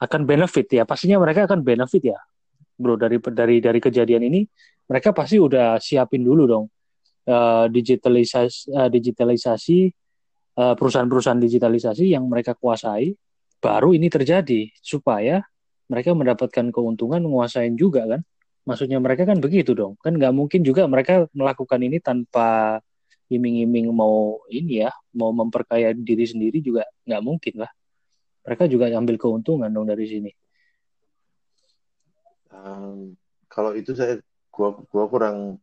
akan 0.00 0.20
benefit 0.28 0.66
ya. 0.72 0.82
Pastinya 0.84 1.20
mereka 1.20 1.48
akan 1.48 1.64
benefit 1.64 2.12
ya 2.14 2.18
bro. 2.76 2.94
Dari 3.00 3.16
dari 3.18 3.56
dari 3.58 3.78
kejadian 3.80 4.28
ini 4.28 4.44
mereka 4.86 5.10
pasti 5.16 5.40
udah 5.40 5.80
siapin 5.82 6.22
dulu 6.22 6.42
dong 6.46 6.64
uh, 7.26 7.66
digitalisasi 7.66 8.70
uh, 8.70 8.88
digitalisasi 8.92 9.78
uh, 10.60 10.74
perusahaan-perusahaan 10.76 11.40
digitalisasi 11.40 12.12
yang 12.12 12.28
mereka 12.28 12.54
kuasai. 12.54 13.16
Baru 13.56 13.96
ini 13.96 14.12
terjadi 14.12 14.68
supaya 14.84 15.40
mereka 15.88 16.12
mendapatkan 16.12 16.70
keuntungan 16.70 17.24
menguasain 17.24 17.74
juga 17.74 18.04
kan. 18.04 18.20
Maksudnya 18.66 18.98
mereka 18.98 19.24
kan 19.24 19.38
begitu 19.38 19.72
dong. 19.72 19.96
Kan 20.02 20.20
nggak 20.20 20.34
mungkin 20.34 20.60
juga 20.66 20.84
mereka 20.90 21.24
melakukan 21.32 21.80
ini 21.80 22.02
tanpa 22.02 22.78
iming-iming 23.26 23.90
mau 23.90 24.38
ini 24.46 24.86
ya 24.86 24.90
mau 25.18 25.34
memperkaya 25.34 25.90
diri 25.94 26.26
sendiri 26.26 26.62
juga 26.62 26.86
nggak 27.06 27.22
mungkin 27.26 27.54
lah 27.66 27.70
mereka 28.46 28.70
juga 28.70 28.86
ambil 28.94 29.18
keuntungan 29.18 29.68
dong 29.68 29.90
dari 29.90 30.06
sini. 30.06 30.30
Um, 32.54 33.18
kalau 33.50 33.74
itu 33.74 33.92
saya 33.92 34.22
gua 34.54 34.78
gua 34.88 35.04
kurang 35.10 35.58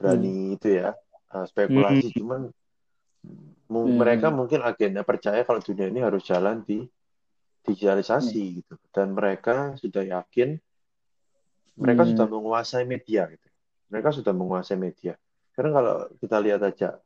berani 0.00 0.54
hmm. 0.54 0.56
itu 0.56 0.68
ya 0.80 0.96
uh, 1.36 1.44
spekulasi 1.44 2.08
hmm. 2.08 2.16
cuman 2.16 2.40
hmm. 3.68 3.96
mereka 4.00 4.32
mungkin 4.32 4.64
agenda 4.64 5.04
percaya 5.04 5.44
kalau 5.44 5.60
dunia 5.60 5.92
ini 5.92 6.00
harus 6.00 6.24
jalan 6.24 6.64
di 6.64 6.88
digitalisasi 7.68 8.40
hmm. 8.40 8.54
gitu 8.64 8.74
dan 8.96 9.12
mereka 9.12 9.76
sudah 9.76 10.00
yakin 10.00 10.56
mereka 11.76 12.08
hmm. 12.08 12.10
sudah 12.16 12.26
menguasai 12.32 12.88
media 12.88 13.28
gitu 13.28 13.48
mereka 13.92 14.08
sudah 14.16 14.32
menguasai 14.32 14.80
media 14.80 15.20
karena 15.52 15.70
kalau 15.76 15.94
kita 16.16 16.36
lihat 16.40 16.64
aja 16.64 16.96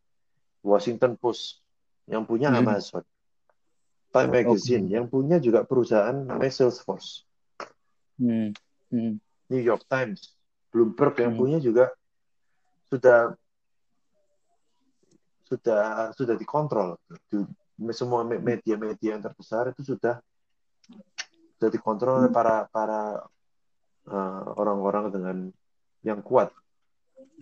Washington 0.62 1.18
Post 1.18 1.58
yang 2.06 2.22
punya 2.22 2.54
hmm. 2.54 2.62
Amazon 2.62 3.02
Time 4.14 4.30
Magazine 4.30 4.86
okay. 4.86 4.94
yang 4.94 5.06
punya 5.10 5.42
juga 5.42 5.66
perusahaan 5.66 6.14
namanya 6.14 6.54
Salesforce. 6.54 7.26
Hmm. 8.14 8.54
Hmm. 8.94 9.18
New 9.50 9.58
York 9.58 9.90
Times, 9.90 10.38
Bloomberg 10.70 11.18
yang 11.18 11.34
hmm. 11.34 11.42
punya 11.42 11.58
juga 11.58 11.90
sudah 12.86 13.34
sudah 15.50 16.14
sudah 16.14 16.34
dikontrol. 16.38 16.94
Semua 17.90 18.22
media-media 18.22 19.18
yang 19.18 19.22
terbesar 19.22 19.74
itu 19.74 19.82
sudah 19.82 20.22
sudah 21.58 21.70
dikontrol 21.74 22.22
oleh 22.22 22.30
para 22.30 22.70
para 22.70 23.18
uh, 24.06 24.44
orang-orang 24.54 25.10
dengan 25.10 25.36
yang 26.06 26.22
kuat. 26.22 26.54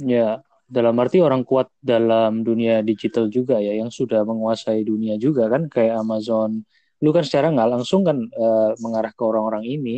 Ya, 0.00 0.40
dalam 0.72 0.96
arti 0.96 1.20
orang 1.20 1.44
kuat 1.44 1.68
dalam 1.76 2.40
dunia 2.40 2.80
digital 2.80 3.28
juga 3.28 3.60
ya 3.60 3.76
yang 3.76 3.92
sudah 3.92 4.24
menguasai 4.24 4.80
dunia 4.88 5.20
juga 5.20 5.52
kan 5.52 5.68
kayak 5.68 6.00
Amazon 6.00 6.64
lu 7.04 7.12
kan 7.12 7.20
secara 7.20 7.52
nggak 7.52 7.70
langsung 7.76 8.00
kan 8.08 8.16
uh, 8.32 8.72
mengarah 8.80 9.12
ke 9.12 9.20
orang-orang 9.20 9.68
ini 9.68 9.96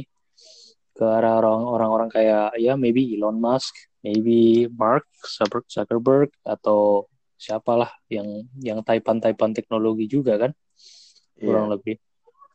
ke 0.95 1.07
arah 1.07 1.38
orang-orang 1.47 2.11
kayak 2.11 2.59
ya 2.59 2.75
maybe 2.75 3.07
Elon 3.14 3.38
Musk 3.38 3.75
maybe 4.02 4.66
Mark 4.75 5.07
Zuckerberg 5.71 6.35
atau 6.43 7.07
siapalah 7.38 7.95
yang 8.11 8.47
yang 8.59 8.83
taipan-taipan 8.83 9.54
teknologi 9.54 10.11
juga 10.11 10.38
kan 10.38 10.50
yeah. 11.38 11.47
kurang 11.47 11.71
lebih 11.71 12.02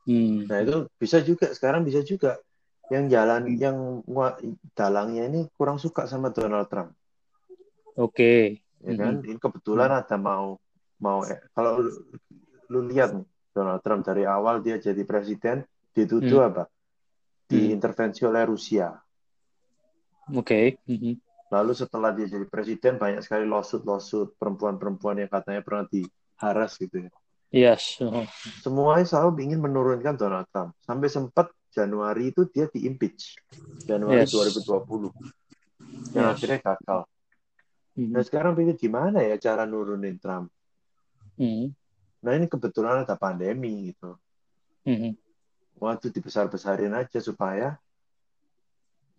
hmm. 0.04 0.52
nah 0.52 0.60
itu 0.60 0.92
bisa 1.00 1.24
juga 1.24 1.56
sekarang 1.56 1.88
bisa 1.88 2.04
juga 2.04 2.36
yang 2.90 3.08
jalan 3.08 3.54
yang 3.56 4.02
dalangnya 4.76 5.30
ini 5.30 5.48
kurang 5.56 5.80
suka 5.80 6.04
sama 6.10 6.34
Donald 6.36 6.68
Trump 6.68 6.99
Oke. 7.98 8.14
Okay. 8.14 8.42
Ya 8.86 8.94
kan? 8.96 9.14
Ini 9.24 9.40
kebetulan 9.40 9.90
ada 9.92 10.16
mau 10.16 10.60
mau 11.00 11.24
eh, 11.24 11.40
kalau 11.56 11.80
lu, 11.80 11.92
lu 12.72 12.80
lihat 12.92 13.16
nih 13.16 13.28
Donald 13.56 13.82
Trump 13.84 14.04
dari 14.04 14.28
awal 14.28 14.60
dia 14.60 14.80
jadi 14.80 15.02
presiden 15.04 15.64
dituduh 15.96 16.44
mm. 16.44 16.50
apa? 16.54 16.64
Diintervensi 17.50 18.22
oleh 18.30 18.44
Rusia. 18.46 18.94
Oke. 20.30 20.46
Okay. 20.46 20.66
Mm-hmm. 20.86 21.14
Lalu 21.50 21.72
setelah 21.74 22.14
dia 22.14 22.30
jadi 22.30 22.46
presiden 22.46 23.02
banyak 23.02 23.26
sekali 23.26 23.50
lawsuit-lawsuit 23.50 24.38
perempuan-perempuan 24.38 25.18
yang 25.26 25.32
katanya 25.34 25.66
pernah 25.66 25.86
diharas 25.90 26.78
gitu 26.78 27.10
ya. 27.10 27.12
Yes. 27.50 27.98
Uh-huh. 27.98 28.30
Semuanya 28.62 29.10
selalu 29.10 29.50
ingin 29.50 29.58
menurunkan 29.58 30.14
Donald 30.14 30.46
Trump. 30.54 30.78
Sampai 30.86 31.10
sempat 31.10 31.50
Januari 31.74 32.30
itu 32.30 32.46
dia 32.46 32.70
diimpeach. 32.70 33.42
Januari 33.90 34.30
yes. 34.30 34.38
2020. 34.62 35.10
Yang 36.14 36.26
yes. 36.26 36.34
akhirnya 36.38 36.60
gagal. 36.62 37.00
Hmm. 38.00 38.16
Nah 38.16 38.24
sekarang 38.24 38.56
pikir 38.56 38.88
gimana 38.88 39.20
ya 39.20 39.36
cara 39.36 39.68
nurunin 39.68 40.16
Trump? 40.24 40.48
Hmm. 41.36 41.76
Nah 42.24 42.32
ini 42.32 42.48
kebetulan 42.48 43.04
ada 43.04 43.20
pandemi 43.20 43.92
gitu. 43.92 44.16
Hmm. 44.88 45.20
Waktu 45.76 46.08
dibesar-besarin 46.16 46.96
aja 46.96 47.20
supaya 47.20 47.76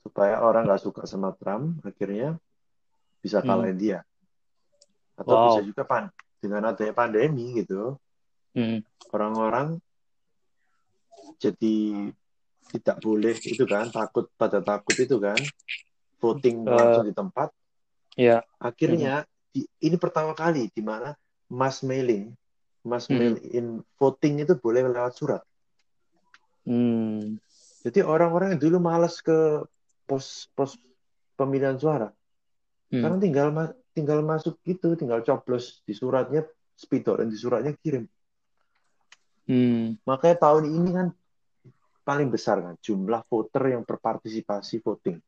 supaya 0.00 0.40
orang 0.40 0.64
nggak 0.64 0.80
suka 0.80 1.04
sama 1.04 1.36
Trump 1.36 1.84
akhirnya 1.84 2.40
bisa 3.20 3.44
hmm. 3.44 3.48
kalahin 3.52 3.76
hmm. 3.76 3.84
dia. 3.84 3.98
Atau 5.20 5.36
wow. 5.36 5.44
bisa 5.52 5.60
juga 5.68 5.84
pan 5.84 6.08
dengan 6.40 6.72
adanya 6.72 6.96
pandemi 6.96 7.60
gitu. 7.60 8.00
Hmm. 8.56 8.80
Orang-orang 9.12 9.76
jadi 11.36 12.08
tidak 12.72 12.96
boleh 13.04 13.36
itu 13.44 13.68
kan 13.68 13.92
takut 13.92 14.32
pada 14.40 14.64
takut 14.64 14.96
itu 14.96 15.20
kan 15.20 15.36
voting 16.16 16.64
uh, 16.64 16.72
langsung 16.72 17.04
di 17.04 17.12
tempat 17.12 17.52
Ya. 18.18 18.42
Akhirnya 18.58 19.22
hmm. 19.22 19.28
di, 19.54 19.60
ini 19.84 19.96
pertama 19.98 20.34
kali 20.34 20.70
di 20.70 20.82
mana 20.82 21.14
mass 21.50 21.82
mailing, 21.82 22.34
mass 22.86 23.06
hmm. 23.06 23.16
mail 23.16 23.34
in 23.50 23.66
voting 23.98 24.42
itu 24.42 24.54
boleh 24.58 24.86
lewat 24.86 25.14
surat. 25.14 25.42
Hmm. 26.66 27.38
Jadi 27.80 28.04
orang-orang 28.04 28.56
yang 28.56 28.60
dulu 28.60 28.76
malas 28.78 29.24
ke 29.24 29.64
pos 30.04 30.50
pos 30.52 30.76
pemilihan 31.38 31.78
suara, 31.80 32.10
hmm. 32.92 33.00
sekarang 33.00 33.18
tinggal 33.22 33.48
tinggal 33.96 34.20
masuk 34.20 34.60
gitu, 34.66 34.94
tinggal 34.98 35.24
coblos 35.24 35.80
di 35.86 35.96
suratnya 35.96 36.44
spidol 36.76 37.24
dan 37.24 37.28
di 37.32 37.38
suratnya 37.38 37.72
kirim. 37.80 38.04
Hmm. 39.48 39.96
Makanya 40.04 40.36
tahun 40.38 40.64
ini 40.68 40.90
kan 40.94 41.08
paling 42.04 42.28
besar 42.28 42.60
kan 42.60 42.74
jumlah 42.80 43.22
voter 43.28 43.76
yang 43.76 43.82
berpartisipasi 43.86 44.82
voting 44.82 45.20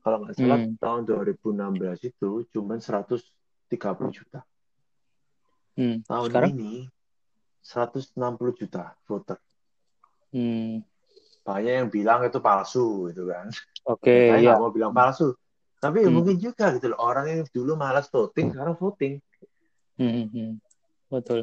kalau 0.00 0.24
nggak 0.24 0.34
salah 0.36 0.58
hmm. 0.60 0.80
tahun 0.80 1.02
2016 1.08 2.10
itu 2.10 2.30
cuma 2.52 2.80
130 2.80 3.20
juta. 4.16 4.40
Hmm. 5.76 6.02
Tahun 6.04 6.28
Sekarang? 6.28 6.50
ini 6.56 6.74
160 7.62 8.60
juta 8.60 8.96
voter. 9.04 9.38
Hmm. 10.32 10.82
Banyak 11.44 11.74
yang 11.84 11.88
bilang 11.88 12.20
itu 12.24 12.40
palsu 12.40 13.08
gitu 13.12 13.28
kan. 13.28 13.48
Oke, 13.88 14.36
okay, 14.36 14.44
ya. 14.44 14.60
mau 14.60 14.72
bilang 14.72 14.92
palsu. 14.92 15.32
Tapi 15.80 16.04
ya 16.04 16.12
hmm. 16.12 16.16
mungkin 16.16 16.36
juga 16.36 16.72
gitu 16.76 16.92
loh. 16.92 17.00
Orang 17.00 17.26
yang 17.28 17.40
dulu 17.48 17.72
malas 17.76 18.12
voting, 18.12 18.52
sekarang 18.52 18.76
voting. 18.76 19.16
Hmm, 19.96 20.12
hmm, 20.12 20.26
hmm. 20.28 20.50
Betul. 21.08 21.40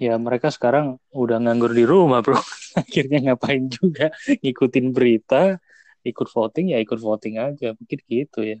Ya 0.00 0.16
mereka 0.16 0.48
sekarang 0.48 0.96
udah 1.12 1.40
nganggur 1.40 1.72
di 1.72 1.84
rumah 1.84 2.20
bro. 2.24 2.36
Akhirnya 2.80 3.32
ngapain 3.32 3.68
juga 3.68 4.12
ngikutin 4.28 4.86
berita, 4.92 5.60
ikut 6.06 6.28
voting 6.32 6.72
ya 6.72 6.78
ikut 6.80 6.98
voting 7.00 7.40
aja. 7.40 7.76
Mungkin 7.76 7.98
gitu 8.06 8.40
ya. 8.44 8.58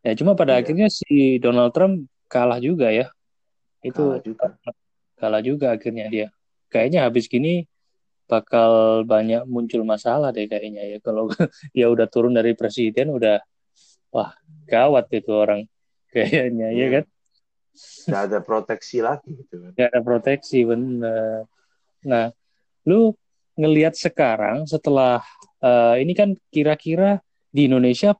Ya 0.00 0.12
cuma 0.16 0.32
pada 0.32 0.56
iya. 0.56 0.64
akhirnya 0.64 0.88
si 0.88 1.36
Donald 1.42 1.72
Trump 1.76 2.08
kalah 2.30 2.60
juga 2.60 2.88
ya. 2.88 3.08
Itu 3.84 4.16
kalah 4.16 4.22
juga. 4.24 4.46
kalah 5.20 5.42
juga 5.44 5.66
akhirnya 5.76 6.06
dia. 6.08 6.28
Kayaknya 6.72 7.08
habis 7.08 7.26
gini 7.26 7.66
bakal 8.30 9.02
banyak 9.02 9.42
muncul 9.50 9.82
masalah 9.82 10.30
deh 10.30 10.46
kayaknya 10.48 10.96
ya. 10.96 10.98
Kalau 11.04 11.28
dia 11.74 11.86
udah 11.94 12.06
turun 12.08 12.32
dari 12.32 12.56
presiden 12.56 13.12
udah 13.12 13.40
wah 14.14 14.32
gawat 14.66 15.10
itu 15.12 15.32
orang 15.32 15.66
kayaknya 16.14 16.72
ya, 16.72 16.80
ya 16.80 16.86
kan? 17.00 17.04
Nggak 18.10 18.22
ada 18.26 18.38
proteksi 18.42 18.98
lagi 19.04 19.30
gitu 19.36 19.54
kan. 19.60 19.70
Nggak 19.76 19.88
ada 19.92 20.00
proteksi 20.00 20.58
benar 20.64 21.44
nah 22.00 22.32
lu 22.88 23.12
ngelihat 23.60 23.92
sekarang 23.92 24.64
setelah 24.64 25.20
uh, 25.64 25.94
ini 25.96 26.12
kan 26.16 26.36
kira-kira 26.52 27.20
di 27.50 27.66
Indonesia 27.66 28.14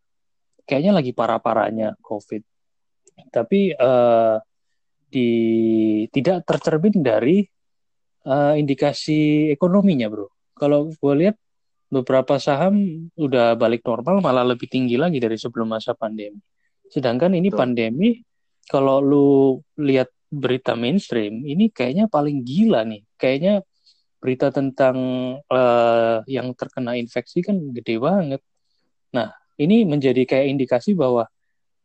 kayaknya 0.64 0.92
lagi 1.03 1.12
parah-parahnya 1.14 1.98
COVID. 2.00 2.42
Tapi 3.31 3.74
uh, 3.74 4.38
di 5.11 5.31
tidak 6.14 6.46
tercermin 6.46 7.03
dari 7.03 7.42
uh, 8.26 8.55
indikasi 8.55 9.50
ekonominya, 9.50 10.07
bro. 10.07 10.31
Kalau 10.55 10.92
gue 10.94 11.14
lihat 11.26 11.37
beberapa 11.90 12.38
saham 12.38 13.07
udah 13.18 13.59
balik 13.59 13.83
normal, 13.83 14.22
malah 14.22 14.46
lebih 14.46 14.70
tinggi 14.70 14.94
lagi 14.94 15.18
dari 15.18 15.35
sebelum 15.35 15.74
masa 15.74 15.92
pandemi. 15.92 16.38
Sedangkan 16.87 17.35
ini 17.35 17.50
Betul. 17.50 17.59
pandemi, 17.59 18.11
kalau 18.70 19.03
lu 19.03 19.29
lihat 19.83 20.11
berita 20.31 20.79
mainstream, 20.79 21.42
ini 21.42 21.74
kayaknya 21.74 22.07
paling 22.07 22.46
gila 22.46 22.87
nih. 22.87 23.03
Kayaknya 23.18 23.66
berita 24.20 24.52
tentang 24.52 24.96
uh, 25.48 26.20
yang 26.28 26.52
terkena 26.52 26.94
infeksi 26.94 27.40
kan 27.40 27.56
gede 27.72 27.96
banget. 27.96 28.44
Nah, 29.16 29.33
ini 29.56 29.88
menjadi 29.88 30.28
kayak 30.28 30.46
indikasi 30.52 30.92
bahwa 30.92 31.24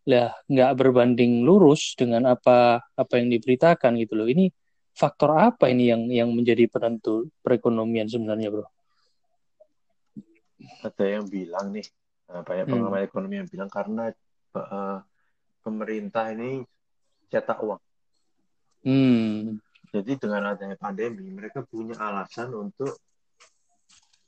lah 0.06 0.38
nggak 0.46 0.72
berbanding 0.78 1.42
lurus 1.42 1.98
dengan 1.98 2.30
apa 2.30 2.78
apa 2.94 3.14
yang 3.18 3.34
diberitakan 3.34 3.98
gitu 3.98 4.14
loh. 4.14 4.30
Ini 4.30 4.52
faktor 4.94 5.34
apa 5.34 5.72
ini 5.72 5.90
yang 5.90 6.02
yang 6.12 6.30
menjadi 6.30 6.70
penentu 6.70 7.32
perekonomian 7.42 8.06
sebenarnya, 8.06 8.54
bro? 8.54 8.68
Ada 10.86 11.06
yang 11.20 11.26
bilang 11.26 11.74
nih, 11.74 11.88
banyak 12.30 12.66
hmm. 12.70 12.74
pengamat 12.76 13.00
hmm. 13.02 13.10
ekonomi 13.10 13.36
yang 13.42 13.50
bilang 13.50 13.70
karena 13.72 14.14
uh, 14.54 15.00
pemerintah 15.66 16.30
ini 16.32 16.62
cetak 17.34 17.60
uang. 17.66 17.82
Hmm. 18.86 19.58
Jadi 19.96 20.20
dengan 20.20 20.52
adanya 20.52 20.76
pandemi, 20.76 21.32
mereka 21.32 21.64
punya 21.64 21.96
alasan 21.96 22.52
untuk 22.52 23.00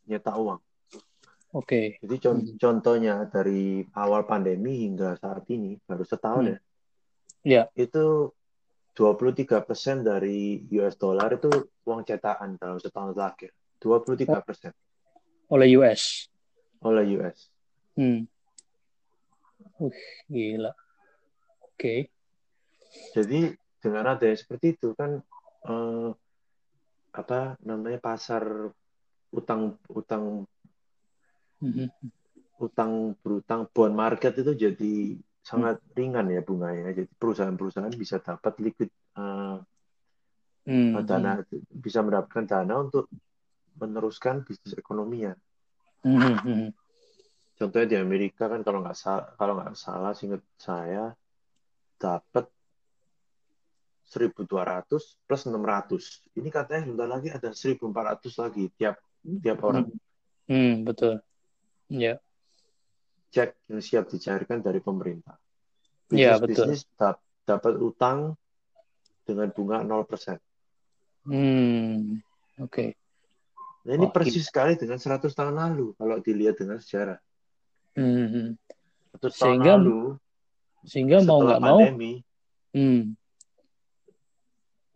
nyetak 0.08 0.36
uang. 0.39 0.60
Oke. 1.51 1.67
Okay. 1.67 1.86
Jadi 1.99 2.15
con 2.23 2.38
hmm. 2.39 2.56
contohnya 2.56 3.27
dari 3.27 3.84
awal 3.99 4.23
pandemi 4.23 4.88
hingga 4.88 5.19
saat 5.19 5.43
ini 5.51 5.75
baru 5.84 6.08
setahun 6.08 6.43
hmm. 6.43 6.51
ya. 6.51 6.60
Iya. 7.47 7.63
Itu 7.75 8.32
23% 8.95 10.08
dari 10.08 10.63
US 10.80 10.95
dollar 10.95 11.36
itu 11.36 11.51
uang 11.84 12.01
cetakan 12.08 12.56
dalam 12.56 12.80
setahun 12.80 13.12
terakhir. 13.12 13.51
23%. 13.84 15.51
Oleh 15.51 15.67
US. 15.80 16.32
Oleh 16.84 17.06
US. 17.19 17.51
Hmm. 17.99 18.23
Uh, 19.84 19.93
gila. 20.32 20.71
Oke. 21.63 21.75
Okay. 21.75 21.99
Jadi 23.13 23.51
dengan 23.77 24.17
adanya 24.17 24.36
seperti 24.36 24.75
itu 24.75 24.97
kan 24.97 25.21
uh, 25.67 26.10
apa 27.13 27.58
namanya 27.65 27.99
pasar 27.99 28.71
utang 29.34 29.75
utang 29.91 30.47
mm-hmm. 31.60 31.88
utang 32.63 33.13
berutang 33.19 33.67
bond 33.69 33.93
market 33.93 34.34
itu 34.39 34.53
jadi 34.56 34.95
sangat 35.43 35.80
mm. 35.80 35.93
ringan 35.95 36.27
ya 36.32 36.41
bunganya. 36.43 36.91
Jadi 36.91 37.08
perusahaan-perusahaan 37.15 37.95
bisa 37.95 38.19
dapat 38.19 38.53
liquid 38.60 38.91
uh, 39.15 39.60
hmm. 40.67 40.99
dana 41.08 41.39
bisa 41.71 42.03
mendapatkan 42.03 42.43
dana 42.43 42.75
untuk 42.84 43.08
meneruskan 43.80 44.43
bisnis 44.43 44.75
ekonominya. 44.75 45.32
Hmm. 46.03 46.75
Contohnya 47.58 47.88
di 47.88 47.97
Amerika 47.97 48.51
kan 48.51 48.62
kalau 48.62 48.84
nggak 48.84 48.97
salah 48.97 49.34
kalau 49.39 49.58
nggak 49.58 49.73
salah 49.80 50.12
singkat 50.13 50.43
saya 50.60 51.15
dapat 51.97 52.45
1.200 54.07 54.47
plus 55.27 55.41
600. 55.43 56.39
Ini 56.39 56.49
katanya 56.49 56.81
sebentar 56.87 57.07
lagi 57.11 57.29
ada 57.29 57.49
1.400 57.51 58.43
lagi 58.43 58.63
tiap 58.79 58.95
tiap 59.43 59.59
orang. 59.67 59.91
Hmm, 60.47 60.51
hmm 60.51 60.73
betul. 60.87 61.19
Ya. 61.91 61.99
Yeah. 61.99 62.17
Cek 63.27 63.49
yang 63.67 63.83
siap 63.83 64.07
dicairkan 64.07 64.63
dari 64.63 64.79
pemerintah. 64.79 65.35
Iya, 66.07 66.39
betul. 66.39 66.71
Bisnis 66.71 66.87
dapat 67.43 67.73
utang 67.83 68.39
dengan 69.27 69.51
bunga 69.51 69.83
0%. 69.83 70.39
Hmm, 71.27 72.23
oke. 72.63 72.71
Okay. 72.71 72.89
Nah, 73.83 73.93
ini 73.99 74.07
oh, 74.07 74.11
persis 74.15 74.47
sekali 74.47 74.79
dengan 74.79 74.95
100 74.95 75.27
tahun 75.27 75.55
lalu 75.59 75.91
kalau 75.99 76.23
dilihat 76.23 76.55
dengan 76.55 76.79
sejarah. 76.79 77.19
Hmm. 77.99 78.55
100 79.19 79.19
hmm. 79.19 79.31
sehingga, 79.35 79.75
tahun 79.75 79.83
lalu 79.83 79.99
sehingga 80.87 81.17
mau 81.27 81.43
nggak 81.43 81.61
mau 81.61 81.79
hmm, 81.83 83.01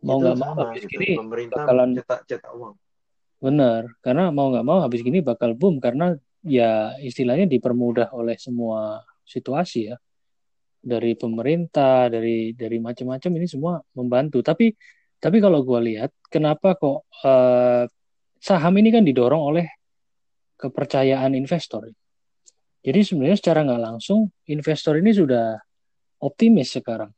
mau 0.02 0.18
nggak 0.18 0.38
mau 0.38 0.54
habis 0.58 0.84
gitu. 0.84 0.98
gini 0.98 1.14
pemerintah 1.14 1.62
bakalan 1.62 1.88
cetak 1.96 2.20
cetak 2.26 2.52
uang. 2.58 2.74
Benar 3.42 3.82
karena 4.02 4.24
mau 4.34 4.50
nggak 4.50 4.66
mau 4.66 4.78
habis 4.82 5.00
gini 5.02 5.22
bakal 5.22 5.54
boom 5.54 5.78
karena 5.78 6.14
ya 6.42 6.94
istilahnya 6.98 7.46
dipermudah 7.46 8.10
oleh 8.14 8.34
semua 8.36 9.02
situasi 9.22 9.94
ya. 9.94 9.96
Dari 10.82 11.14
pemerintah 11.14 12.10
dari 12.10 12.58
dari 12.58 12.82
macam-macam 12.82 13.30
ini 13.38 13.46
semua 13.46 13.78
membantu. 13.94 14.42
Tapi 14.42 14.74
tapi 15.22 15.38
kalau 15.38 15.62
gue 15.62 15.80
lihat 15.94 16.10
kenapa 16.26 16.74
kok 16.74 17.06
uh, 17.22 17.86
saham 18.42 18.74
ini 18.82 18.90
kan 18.90 19.06
didorong 19.06 19.54
oleh 19.54 19.66
kepercayaan 20.58 21.38
investor. 21.38 21.86
Jadi 22.82 23.00
sebenarnya 23.06 23.38
secara 23.38 23.62
nggak 23.62 23.82
langsung 23.82 24.26
investor 24.50 24.98
ini 24.98 25.14
sudah 25.14 25.54
optimis 26.18 26.74
sekarang 26.74 27.14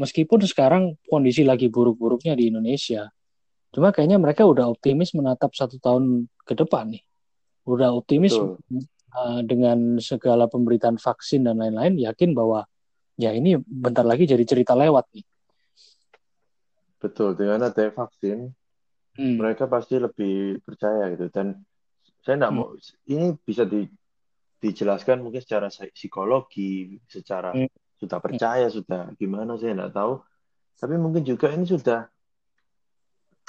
meskipun 0.00 0.40
sekarang 0.44 0.96
kondisi 1.08 1.44
lagi 1.44 1.68
buruk-buruknya 1.68 2.32
di 2.36 2.48
Indonesia. 2.48 3.08
Cuma 3.72 3.88
kayaknya 3.88 4.20
mereka 4.20 4.44
udah 4.44 4.68
optimis 4.68 5.16
menatap 5.16 5.56
satu 5.56 5.80
tahun 5.80 6.28
ke 6.44 6.52
depan 6.56 6.92
nih. 6.92 7.02
Udah 7.64 7.94
optimis 7.96 8.36
uh, 8.36 9.40
dengan 9.44 9.96
segala 10.02 10.48
pemberitaan 10.48 11.00
vaksin 11.00 11.48
dan 11.48 11.60
lain-lain, 11.60 11.96
yakin 11.96 12.36
bahwa 12.36 12.68
ya 13.16 13.32
ini 13.32 13.56
bentar 13.60 14.04
lagi 14.04 14.28
jadi 14.28 14.44
cerita 14.44 14.76
lewat 14.76 15.08
nih. 15.16 15.24
Betul, 17.00 17.34
dengan 17.34 17.66
ada 17.66 17.84
vaksin, 17.90 18.52
hmm. 19.18 19.34
mereka 19.40 19.66
pasti 19.66 19.98
lebih 19.98 20.60
percaya 20.62 21.10
gitu. 21.16 21.32
Dan 21.32 21.56
saya 22.22 22.38
tidak 22.38 22.50
hmm. 22.52 22.58
mau, 22.60 22.66
ini 23.08 23.26
bisa 23.40 23.64
di, 23.64 23.88
dijelaskan 24.62 25.24
mungkin 25.24 25.42
secara 25.42 25.66
psikologi, 25.70 27.00
secara 27.08 27.56
hmm 27.56 27.81
sudah 28.02 28.18
percaya 28.18 28.66
sudah 28.66 29.14
gimana 29.14 29.54
saya 29.54 29.78
tidak 29.78 29.94
tahu 29.94 30.18
tapi 30.82 30.98
mungkin 30.98 31.22
juga 31.22 31.54
ini 31.54 31.62
sudah 31.62 32.10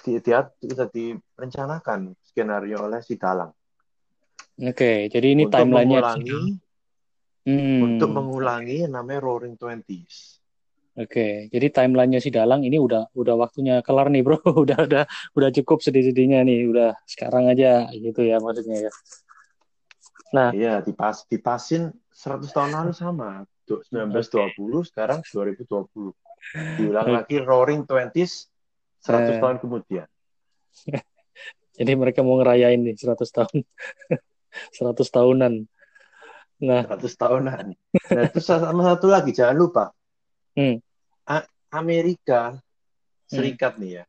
di, 0.04 0.20
di, 0.20 0.32
sudah 0.70 0.88
direncanakan 0.92 2.13
skenario 2.22 2.84
oleh 2.84 3.00
si 3.00 3.16
Dalang. 3.16 3.50
Oke, 4.60 5.10
jadi 5.10 5.34
ini 5.34 5.50
timelinenya 5.50 6.04
hmm. 7.48 7.80
untuk 7.82 8.10
mengulangi 8.13 8.86
yang 8.86 8.94
namanya 8.94 9.24
Roaring 9.24 9.58
Twenties. 9.58 10.38
Oke, 10.94 11.50
jadi 11.50 11.74
timelinenya 11.74 12.22
si 12.22 12.30
Dalang 12.30 12.62
ini 12.62 12.78
udah 12.78 13.10
udah 13.18 13.34
waktunya 13.34 13.82
kelar 13.82 14.13
nih 14.13 14.22
bro, 14.22 14.38
udah 14.63 14.86
udah 14.86 15.04
udah 15.34 15.50
cukup 15.50 15.82
sedih-sedihnya 15.82 16.46
nih, 16.46 16.70
udah 16.70 16.94
sekarang 17.10 17.50
aja 17.50 17.89
gitu 17.98 18.22
ya 18.22 18.38
maksudnya 18.38 18.89
ya. 18.89 18.92
Nah, 20.34 20.50
iya 20.54 20.86
dipas 20.86 21.26
dipasin 21.26 21.89
100 22.13 22.46
tahun 22.54 22.72
lalu 22.78 22.94
sama. 22.94 23.50
1920 23.67 24.89
sekarang 24.91 25.19
2020 25.23 26.12
diulang 26.78 27.10
lagi 27.15 27.39
roaring 27.39 27.88
twenties 27.88 28.52
100 29.04 29.36
eh. 29.36 29.39
tahun 29.39 29.58
kemudian. 29.60 30.08
Jadi 31.78 31.91
mereka 31.97 32.21
mau 32.21 32.39
ngerayain 32.39 32.80
nih 32.80 32.95
100 32.95 33.19
tahun. 33.28 33.58
100 34.80 35.04
tahunan. 35.04 35.54
Nah. 36.63 36.84
100 36.88 37.04
tahunan. 37.17 37.65
Nah 38.13 38.26
terus 38.32 38.47
sama 38.47 38.82
satu 38.93 39.08
lagi 39.10 39.36
jangan 39.36 39.58
lupa. 39.58 39.86
Hmm. 40.54 40.80
Amerika 41.73 42.62
Serikat 43.26 43.76
hmm. 43.76 43.82
nih 43.82 43.91
ya. 43.91 44.04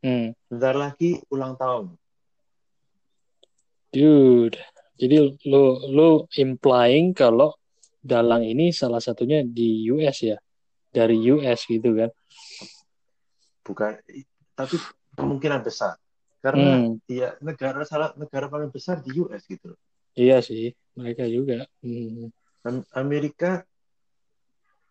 Hmm. 0.00 0.32
bentar 0.48 0.72
lagi 0.72 1.20
ulang 1.28 1.60
tahun. 1.60 1.92
Dude. 3.92 4.56
Jadi 4.96 5.16
lo 5.44 5.76
lo 5.92 6.10
implying 6.40 7.12
kalau 7.12 7.59
dalang 8.00 8.42
ini 8.42 8.72
salah 8.72 8.98
satunya 8.98 9.44
di 9.44 9.86
US 9.92 10.24
ya. 10.24 10.36
Dari 10.90 11.20
US 11.30 11.68
gitu 11.68 11.94
kan. 11.94 12.10
Bukan 13.62 13.92
tapi 14.56 14.76
kemungkinan 15.14 15.60
besar. 15.62 15.94
Karena 16.40 16.88
hmm. 16.88 17.04
ya 17.04 17.36
negara 17.44 17.84
salah 17.84 18.16
negara 18.16 18.48
paling 18.48 18.72
besar 18.72 19.04
di 19.04 19.12
US 19.20 19.44
gitu 19.44 19.76
iya 20.18 20.42
sih 20.42 20.74
mereka 20.98 21.26
juga. 21.28 21.66
Hmm. 21.84 22.32
Amerika 22.92 23.64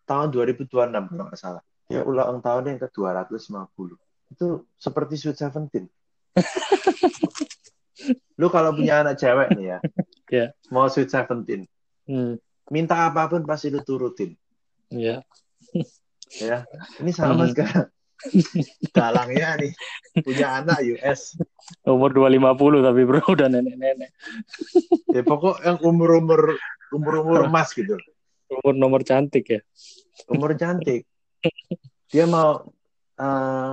tahun 0.06 0.34
2026 0.34 0.70
kalau 0.70 1.24
nggak 1.26 1.40
salah. 1.40 1.62
Ya. 1.90 2.06
ulang 2.06 2.38
tahun 2.38 2.70
yang 2.70 2.78
ke 2.78 2.86
250 2.94 3.98
itu 4.30 4.46
seperti 4.78 5.18
Sweet 5.18 5.42
Seventeen. 5.42 5.90
Lu 8.38 8.46
kalau 8.46 8.78
punya 8.78 9.02
anak 9.02 9.18
cewek 9.18 9.58
nih 9.58 9.74
ya 9.74 9.78
yeah. 10.30 10.48
mau 10.70 10.86
Sweet 10.86 11.10
Seventeen. 11.10 11.66
Hmm 12.06 12.38
minta 12.70 13.10
apa 13.10 13.26
pun 13.26 13.42
pasti 13.42 13.68
lu 13.68 13.82
turutin. 13.82 14.32
Iya. 14.94 15.26
ya, 16.48 16.64
ini 17.02 17.10
sama 17.10 17.44
hmm. 17.44 17.52
sekarang. 17.52 17.88
Dalangnya 18.96 19.56
nih 19.56 19.72
punya 20.20 20.60
anak 20.60 20.84
US. 20.92 21.40
Umur 21.88 22.12
250 22.12 22.84
tapi 22.84 23.00
bro 23.08 23.20
udah 23.24 23.48
nenek-nenek. 23.48 24.12
ya 25.08 25.22
pokok 25.24 25.56
yang 25.64 25.80
umur-umur 25.80 26.60
umur-umur 26.92 27.48
emas 27.48 27.72
gitu. 27.72 27.96
Umur 28.52 28.74
nomor 28.76 29.00
cantik 29.08 29.44
ya. 29.48 29.60
Umur 30.28 30.52
cantik. 30.52 31.08
Dia 32.12 32.28
mau 32.28 32.68
uh, 33.16 33.72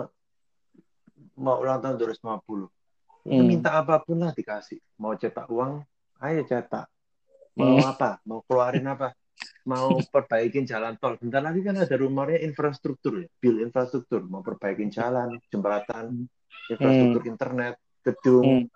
mau 1.36 1.56
ulang 1.60 1.84
tahun 1.84 2.00
250. 2.00 2.72
Hmm. 3.28 3.44
Minta 3.44 3.84
apa 3.84 4.00
pun 4.00 4.24
lah 4.24 4.32
dikasih. 4.32 4.80
Mau 4.96 5.12
cetak 5.20 5.52
uang, 5.52 5.84
ayo 6.24 6.42
cetak 6.48 6.88
mau 7.58 7.82
hmm. 7.82 7.92
apa 7.92 8.10
mau 8.30 8.40
keluarin 8.46 8.86
apa 8.86 9.18
mau 9.68 10.00
perbaikin 10.00 10.64
jalan 10.64 10.96
tol 10.98 11.18
bentar 11.20 11.44
lagi 11.44 11.62
kan 11.62 11.76
ada 11.78 11.96
rumornya 11.98 12.42
infrastruktur 12.46 13.26
ya 13.26 13.28
bil 13.42 13.60
infrastruktur 13.66 14.24
mau 14.26 14.42
perbaikin 14.46 14.94
jalan 14.94 15.42
jembatan 15.52 16.30
infrastruktur 16.70 17.24
hmm. 17.26 17.34
internet 17.34 17.76
gedung 18.06 18.70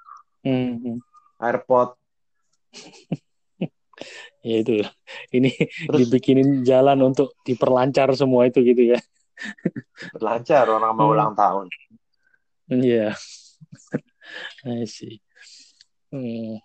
hmm. 0.43 0.43
Hmm. 0.43 0.73
hmm. 0.81 0.97
airport 1.39 1.95
ya 4.47 4.55
itu 4.65 4.81
ini 5.31 5.53
Terus, 5.53 5.97
dibikinin 6.01 6.65
jalan 6.65 6.97
untuk 7.05 7.37
diperlancar 7.45 8.09
semua 8.17 8.49
itu 8.49 8.65
gitu 8.65 8.97
ya 8.97 8.99
lancar 10.17 10.65
orang 10.69 10.93
mau 10.97 11.09
hmm. 11.09 11.13
ulang 11.13 11.31
tahun 11.37 11.65
iya 12.73 13.13
yeah. 13.13 13.13
I 14.81 14.89
see 14.89 15.21
hmm. 16.09 16.57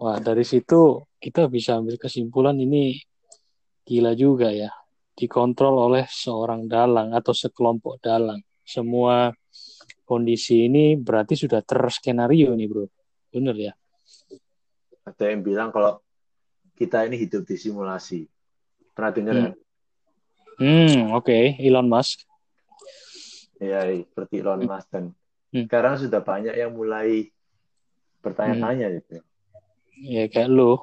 Wah, 0.00 0.16
dari 0.16 0.48
situ 0.48 1.04
kita 1.20 1.44
bisa 1.52 1.76
ambil 1.76 2.00
kesimpulan 2.00 2.56
ini 2.56 2.96
gila 3.84 4.16
juga 4.16 4.48
ya. 4.48 4.72
Dikontrol 5.12 5.76
oleh 5.76 6.08
seorang 6.08 6.64
dalang 6.64 7.12
atau 7.12 7.36
sekelompok 7.36 8.00
dalang. 8.00 8.40
Semua 8.64 9.28
kondisi 10.08 10.64
ini 10.72 10.96
berarti 10.96 11.36
sudah 11.36 11.60
terskenario 11.60 12.56
nih, 12.56 12.64
Bro. 12.64 12.88
Bener 13.28 13.56
ya? 13.60 13.72
Ada 15.04 15.36
yang 15.36 15.44
bilang 15.44 15.68
kalau 15.68 16.00
kita 16.80 17.04
ini 17.04 17.20
hidup 17.20 17.44
di 17.44 17.60
simulasi. 17.60 18.24
Pernah 18.96 19.12
dengar 19.12 19.34
hmm. 19.36 19.44
kan? 19.44 19.54
Hmm, 20.64 21.00
oke. 21.12 21.28
Okay. 21.28 21.60
Elon 21.60 21.92
Musk. 21.92 22.24
Ya, 23.60 23.84
seperti 23.84 24.40
Elon 24.40 24.64
Musk 24.64 24.88
dan 24.88 25.12
hmm. 25.52 25.68
sekarang 25.68 26.00
sudah 26.00 26.24
banyak 26.24 26.56
yang 26.56 26.72
mulai 26.72 27.28
bertanya-tanya 28.24 28.88
hmm. 28.88 28.96
gitu 29.04 29.20
ya 30.00 30.24
kayak 30.32 30.48
lu. 30.48 30.80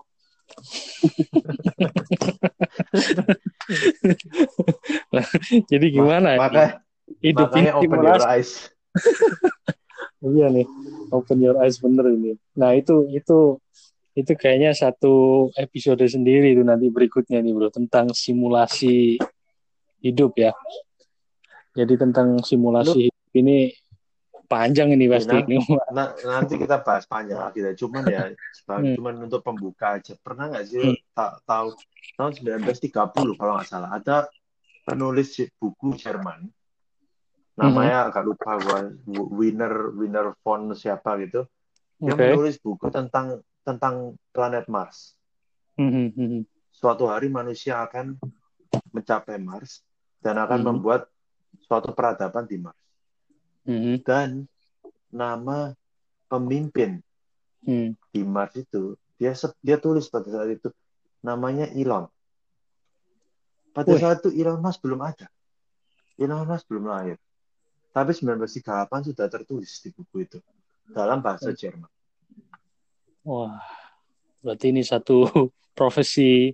Jadi 5.72 5.86
gimana 5.92 6.40
maka 6.40 6.80
hidup 7.20 7.52
makanya 7.52 7.76
ini 7.76 7.84
open 7.84 8.00
your 8.06 8.24
eyes. 8.24 8.72
Iya 10.18 10.50
nih 10.50 10.66
open 11.14 11.46
your 11.46 11.62
eyes 11.62 11.78
bener 11.78 12.10
ini. 12.10 12.42
Nah 12.58 12.74
itu 12.74 13.06
itu 13.14 13.62
itu 14.18 14.32
kayaknya 14.34 14.74
satu 14.74 15.46
episode 15.54 16.02
sendiri 16.02 16.58
itu 16.58 16.66
nanti 16.66 16.90
berikutnya 16.90 17.38
nih 17.38 17.54
bro 17.54 17.70
tentang 17.70 18.10
simulasi 18.18 19.22
hidup 20.02 20.34
ya. 20.42 20.58
Jadi 21.78 22.02
tentang 22.02 22.42
simulasi 22.42 23.14
lu, 23.14 23.38
ini 23.38 23.70
panjang 24.48 24.96
ini 24.96 25.06
pasti. 25.12 25.36
Ya, 25.36 25.44
ini. 25.44 25.60
Nah, 25.92 26.16
nanti 26.16 26.56
kita 26.56 26.82
bahas 26.82 27.04
panjang 27.06 27.38
lagi 27.38 27.60
deh. 27.60 27.76
Cuman 27.76 28.04
ya, 28.08 28.32
hmm. 28.32 28.96
cuman 28.98 29.16
untuk 29.28 29.44
pembuka 29.44 30.00
aja. 30.00 30.16
Pernah 30.18 30.50
nggak 30.50 30.66
sih 30.66 30.84
hmm. 30.96 31.14
tak 31.14 31.44
tahu 31.44 31.76
tahun 32.18 32.32
1930 32.64 33.38
kalau 33.38 33.54
nggak 33.60 33.68
salah 33.70 33.92
ada 33.94 34.26
penulis 34.88 35.38
buku 35.60 35.94
Jerman 36.00 36.50
namanya 37.58 38.06
hmm. 38.06 38.08
agak 38.14 38.24
lupa 38.24 38.52
gua 38.62 38.80
winner 39.34 39.92
winner 39.98 40.34
von 40.46 40.72
siapa 40.78 41.18
gitu 41.26 41.46
dia 41.98 42.14
okay. 42.14 42.34
menulis 42.34 42.62
buku 42.62 42.94
tentang 42.94 43.42
tentang 43.66 44.16
planet 44.30 44.70
Mars. 44.70 45.18
Hmm. 45.76 46.14
Suatu 46.70 47.10
hari 47.10 47.28
manusia 47.28 47.82
akan 47.84 48.16
mencapai 48.94 49.42
Mars 49.42 49.82
dan 50.22 50.38
akan 50.38 50.62
hmm. 50.62 50.68
membuat 50.70 51.10
suatu 51.66 51.92
peradaban 51.98 52.46
di 52.46 52.62
Mars 52.62 52.78
hmm. 53.68 54.02
dan 54.08 54.48
nama 55.12 55.76
pemimpin 56.32 57.04
hmm. 57.68 57.94
di 58.16 58.22
Mars 58.24 58.56
itu 58.56 58.96
dia 59.20 59.36
dia 59.60 59.78
tulis 59.78 60.08
pada 60.08 60.32
saat 60.32 60.50
itu 60.56 60.70
namanya 61.22 61.68
Elon. 61.76 62.08
Pada 63.76 63.94
Wih. 63.94 64.02
saat 64.02 64.24
itu 64.24 64.32
Elon 64.34 64.62
Musk 64.64 64.82
belum 64.82 65.02
ada. 65.04 65.28
Elon 66.18 66.48
Musk 66.48 66.66
belum 66.72 66.90
lahir. 66.90 67.18
Tapi 67.94 68.14
1938 68.14 69.10
sudah 69.14 69.26
tertulis 69.26 69.72
di 69.82 69.90
buku 69.90 70.26
itu 70.26 70.38
dalam 70.94 71.22
bahasa 71.22 71.50
Jerman. 71.50 71.90
Wah, 73.26 73.58
berarti 74.46 74.70
ini 74.70 74.86
satu 74.86 75.26
profesi 75.78 76.54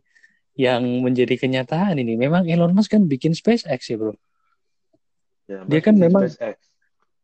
yang 0.56 0.84
menjadi 1.04 1.36
kenyataan 1.36 2.00
ini. 2.00 2.16
Memang 2.16 2.48
Elon 2.48 2.72
Musk 2.72 2.96
kan 2.96 3.04
bikin 3.06 3.36
SpaceX 3.36 3.92
ya, 3.92 3.96
Bro. 4.00 4.16
Ya, 5.44 5.68
dia 5.68 5.80
kan 5.84 6.00
memang 6.00 6.32
SpaceX 6.32 6.73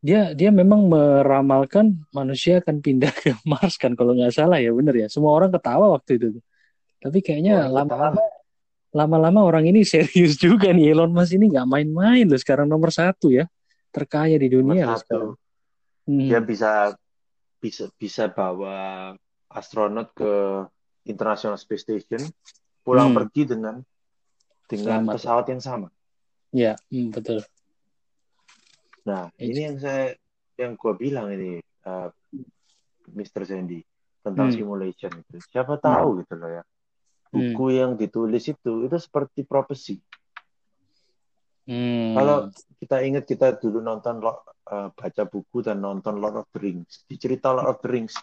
dia 0.00 0.32
dia 0.32 0.48
memang 0.48 0.88
meramalkan 0.88 1.92
manusia 2.08 2.64
akan 2.64 2.80
pindah 2.80 3.12
ke 3.12 3.36
Mars 3.50 3.76
kan 3.76 3.92
kalau 3.92 4.16
nggak 4.16 4.32
salah 4.32 4.56
ya 4.56 4.72
bener 4.72 4.96
ya 4.96 5.06
semua 5.12 5.36
orang 5.36 5.52
ketawa 5.52 5.92
waktu 5.92 6.16
itu 6.16 6.28
tapi 7.00 7.20
kayaknya 7.20 7.68
lama-lama 7.68 8.20
lama-lama 8.90 9.40
orang 9.44 9.68
ini 9.68 9.84
serius 9.92 10.40
juga 10.40 10.72
nih 10.72 10.96
Elon 10.96 11.12
Musk 11.12 11.36
ini 11.36 11.52
nggak 11.52 11.68
main-main 11.68 12.24
loh 12.24 12.40
sekarang 12.40 12.66
nomor 12.66 12.88
satu 12.90 13.28
ya 13.28 13.44
terkaya 13.92 14.40
di 14.40 14.48
dunia 14.48 14.88
nomor 14.88 15.00
satu. 15.04 15.36
Hmm. 16.08 16.26
dia 16.26 16.40
bisa 16.40 16.96
bisa 17.60 17.92
bisa 18.00 18.32
bawa 18.32 19.12
astronot 19.52 20.16
ke 20.16 20.64
International 21.04 21.60
Space 21.60 21.84
Station 21.84 22.24
pulang 22.80 23.12
hmm. 23.12 23.18
pergi 23.20 23.42
dengan 23.44 23.76
dengan 24.64 25.04
Selamat. 25.04 25.12
pesawat 25.12 25.44
yang 25.52 25.60
sama 25.60 25.88
ya 26.56 26.72
hmm, 26.88 27.12
betul 27.12 27.44
Nah, 29.06 29.32
ini 29.40 29.60
yang 29.70 29.76
saya 29.80 30.12
yang 30.60 30.76
gue 30.76 30.92
bilang 30.96 31.32
ini 31.32 31.56
uh, 31.88 32.12
Mr. 33.16 33.48
Sandy 33.48 33.80
tentang 34.20 34.52
hmm. 34.52 34.56
simulation 34.56 35.12
itu. 35.16 35.40
Siapa 35.48 35.80
tahu 35.80 36.08
hmm. 36.12 36.18
gitu 36.24 36.34
loh 36.36 36.50
ya. 36.52 36.62
Buku 37.30 37.64
hmm. 37.70 37.76
yang 37.76 37.90
ditulis 37.96 38.44
itu 38.50 38.84
itu 38.84 38.96
seperti 39.00 39.46
profesi. 39.48 39.96
Hmm. 41.64 42.18
Kalau 42.18 42.36
kita 42.82 42.96
ingat 43.06 43.24
kita 43.24 43.56
dulu 43.56 43.78
nonton 43.80 44.20
uh, 44.20 44.88
baca 44.92 45.22
buku 45.24 45.62
dan 45.64 45.80
nonton 45.80 46.18
Lord 46.18 46.44
of 46.44 46.48
the 46.52 46.60
Rings, 46.60 47.06
di 47.06 47.16
cerita 47.16 47.54
Lord 47.54 47.70
of 47.70 47.78
the 47.80 47.88
Rings 47.88 48.18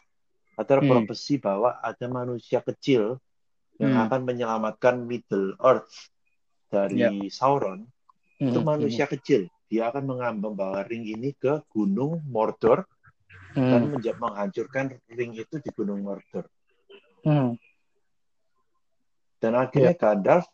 ada 0.58 0.82
hmm. 0.82 0.90
profesi 0.90 1.38
bahwa 1.38 1.78
ada 1.80 2.06
manusia 2.10 2.66
kecil 2.66 3.22
yang 3.78 3.94
hmm. 3.94 4.04
akan 4.10 4.22
menyelamatkan 4.26 5.06
Middle 5.06 5.54
Earth 5.62 6.10
dari 6.68 7.06
yep. 7.06 7.14
Ya. 7.14 7.30
Sauron. 7.30 7.86
Hmm. 8.42 8.50
Itu 8.52 8.60
manusia 8.66 9.06
hmm. 9.06 9.14
kecil 9.18 9.42
dia 9.68 9.92
akan 9.92 10.04
membawa 10.40 10.84
ring 10.88 11.04
ini 11.04 11.36
ke 11.36 11.64
Gunung 11.68 12.24
Mordor 12.28 12.88
hmm. 13.54 14.00
dan 14.00 14.16
menghancurkan 14.16 14.96
ring 15.12 15.36
itu 15.36 15.60
di 15.60 15.70
Gunung 15.76 16.04
Mordor. 16.08 16.48
Hmm. 17.28 17.60
Dan 19.38 19.54
akhirnya 19.54 19.94
yeah. 19.94 20.00
Gandalf, 20.00 20.46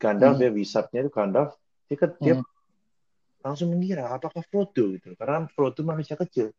Gandalf 0.00 0.36
hmm. 0.40 0.44
ya 0.44 0.50
wizardnya 0.50 1.00
itu 1.06 1.12
Gandalf, 1.12 1.52
dia, 1.86 1.96
dia 2.18 2.34
hmm. 2.40 2.44
langsung 3.44 3.68
mengira 3.70 4.10
apakah 4.10 4.42
Frodo 4.48 4.96
gitu, 4.96 5.14
karena 5.14 5.46
Frodo 5.52 5.80
manusia 5.84 6.18
kecil. 6.18 6.50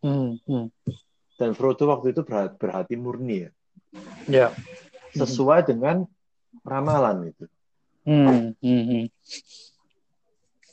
Hmm. 0.00 0.40
Hmm. 0.48 0.72
Dan 1.36 1.52
Frodo 1.52 1.90
waktu 1.90 2.16
itu 2.16 2.24
berhati, 2.24 2.54
berhati 2.56 2.94
murni 2.96 3.44
ya. 3.44 3.50
Yeah. 4.30 4.50
Sesuai 5.12 5.66
dengan 5.66 6.06
ramalan 6.62 7.34
itu. 7.34 7.44
Hmm. 8.06 8.56
Hmm. 8.62 9.10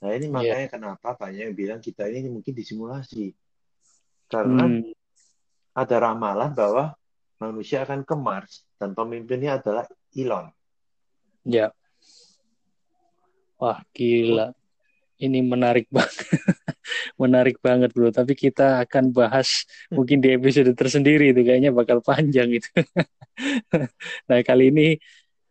Nah 0.03 0.12
ini 0.13 0.27
iya. 0.29 0.33
makanya 0.33 0.67
yeah. 0.67 0.73
kenapa 0.73 1.10
banyak 1.17 1.41
yang 1.51 1.55
bilang 1.57 1.79
kita 1.81 2.05
ini 2.10 2.29
mungkin 2.29 2.53
disimulasi. 2.53 3.33
Karena 4.27 4.67
hmm. 4.67 4.93
ada 5.73 5.95
ramalan 5.97 6.51
bahwa 6.51 6.93
manusia 7.39 7.86
akan 7.86 8.03
ke 8.03 8.15
Mars 8.17 8.65
dan 8.77 8.93
pemimpinnya 8.93 9.57
adalah 9.62 9.86
Elon. 10.13 10.51
Ya. 11.47 11.71
Wah 13.57 13.81
gila. 13.95 14.53
Ini 15.17 15.41
menarik 15.41 15.89
banget. 15.95 16.27
menarik 17.17 17.57
banget 17.63 17.89
bro. 17.95 18.13
Tapi 18.13 18.38
kita 18.38 18.83
akan 18.86 19.10
bahas 19.10 19.65
mungkin 19.89 20.21
di 20.21 20.36
episode 20.38 20.69
tersendiri 20.77 21.33
itu 21.33 21.41
kayaknya 21.41 21.73
bakal 21.73 22.03
panjang 22.05 22.53
itu. 22.53 22.69
nah 24.29 24.39
kali 24.45 24.69
ini 24.69 24.88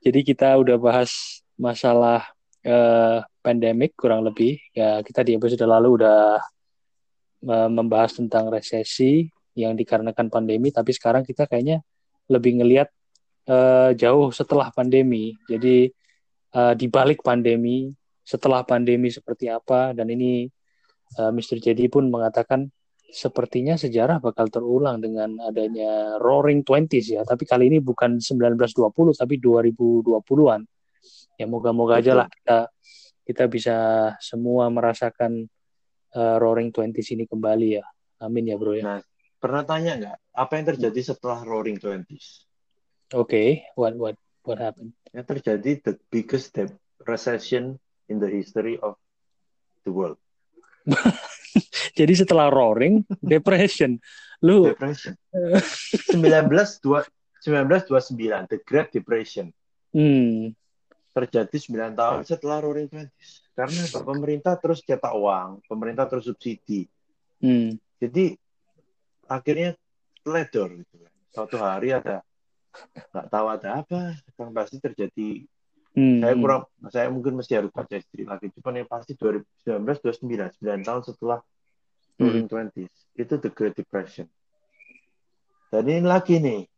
jadi 0.02 0.22
kita 0.22 0.54
udah 0.58 0.78
bahas 0.78 1.42
masalah 1.58 2.22
uh, 2.62 3.26
pandemik 3.46 3.94
kurang 3.94 4.26
lebih. 4.26 4.58
Ya 4.74 4.98
kita 5.06 5.22
di 5.22 5.38
episode 5.38 5.62
lalu 5.62 6.02
udah 6.02 6.42
uh, 7.46 7.70
membahas 7.70 8.18
tentang 8.18 8.50
resesi 8.50 9.30
yang 9.54 9.78
dikarenakan 9.78 10.26
pandemi 10.26 10.74
tapi 10.74 10.90
sekarang 10.90 11.22
kita 11.22 11.46
kayaknya 11.46 11.80
lebih 12.26 12.58
ngelihat 12.58 12.90
uh, 13.46 13.94
jauh 13.94 14.34
setelah 14.34 14.74
pandemi. 14.74 15.38
Jadi 15.46 15.86
uh, 16.58 16.74
di 16.74 16.90
balik 16.90 17.22
pandemi 17.22 17.94
setelah 18.26 18.66
pandemi 18.66 19.06
seperti 19.14 19.46
apa 19.46 19.94
dan 19.94 20.10
ini 20.10 20.50
uh, 21.22 21.30
Mr. 21.30 21.62
Jadi 21.62 21.86
pun 21.86 22.10
mengatakan 22.10 22.66
sepertinya 23.06 23.78
sejarah 23.78 24.18
bakal 24.18 24.50
terulang 24.50 24.98
dengan 24.98 25.38
adanya 25.38 26.18
Roaring 26.18 26.66
Twenties 26.66 27.14
ya. 27.14 27.22
Tapi 27.22 27.46
kali 27.46 27.70
ini 27.70 27.78
bukan 27.78 28.18
1920 28.18 29.14
tapi 29.14 29.38
2020-an 29.38 30.66
ya 31.36 31.46
moga-moga 31.46 32.00
aja 32.00 32.12
lah 32.16 32.28
kita 32.32 32.72
kita 33.26 33.50
bisa 33.50 33.76
semua 34.22 34.70
merasakan 34.70 35.50
uh, 36.14 36.38
Roaring 36.38 36.70
Twenties 36.70 37.10
ini 37.10 37.26
kembali 37.26 37.82
ya. 37.82 37.84
Amin 38.22 38.46
ya 38.46 38.54
bro 38.54 38.78
ya. 38.78 38.86
Nah, 38.86 39.02
pernah 39.42 39.66
tanya 39.66 39.98
nggak 39.98 40.16
apa 40.30 40.52
yang 40.54 40.66
terjadi 40.70 41.10
setelah 41.12 41.42
Roaring 41.42 41.82
Twenties? 41.82 42.46
Oke, 43.10 43.26
okay. 43.26 43.48
what 43.74 43.98
what 43.98 44.14
what 44.46 44.62
happened? 44.62 44.94
Yang 45.10 45.26
terjadi 45.36 45.82
the 45.82 45.98
biggest 46.08 46.54
debt 46.54 46.70
recession 47.02 47.82
in 48.06 48.22
the 48.22 48.30
history 48.30 48.78
of 48.78 48.94
the 49.82 49.90
world. 49.90 50.22
Jadi 51.98 52.14
setelah 52.14 52.46
Roaring, 52.46 53.02
depression. 53.34 53.98
Lu 54.46 54.70
depression. 54.70 55.18
19 56.14 56.22
1929 56.22 58.54
the 58.54 58.62
Great 58.62 58.94
Depression. 58.94 59.50
Hmm 59.90 60.54
terjadi 61.16 61.56
9 61.56 61.96
tahun 61.96 62.20
setelah 62.28 62.60
Roaring 62.60 62.92
Twenties. 62.92 63.48
Karena 63.56 63.88
pemerintah 63.88 64.60
terus 64.60 64.84
cetak 64.84 65.16
uang, 65.16 65.64
pemerintah 65.64 66.04
terus 66.04 66.28
subsidi. 66.28 66.84
Hmm. 67.40 67.80
Jadi 67.96 68.36
akhirnya 69.24 69.72
teledor 70.20 70.76
gitu. 70.76 70.94
Suatu 71.32 71.56
hari 71.56 71.96
ada 71.96 72.20
nggak 72.76 73.26
tahu 73.32 73.46
ada 73.48 73.68
apa, 73.80 74.00
yang 74.36 74.52
pasti 74.52 74.76
terjadi. 74.76 75.48
Hmm. 75.96 76.20
Saya 76.20 76.34
kurang, 76.36 76.62
saya 76.92 77.08
mungkin 77.08 77.40
mesti 77.40 77.56
harus 77.56 77.72
baca 77.72 77.96
istri 77.96 78.28
lagi. 78.28 78.52
Cuma 78.52 78.76
yang 78.76 78.84
pasti 78.84 79.16
2019, 79.16 79.80
29, 80.04 80.60
9 80.60 80.84
tahun 80.84 81.02
setelah 81.08 81.40
Roaring 82.20 82.44
hmm. 82.44 82.52
Twenties 82.52 82.92
itu 83.16 83.34
the 83.40 83.48
Great 83.48 83.72
Depression. 83.72 84.28
Dan 85.72 85.88
ini 85.88 86.04
lagi 86.04 86.36
nih, 86.36 86.68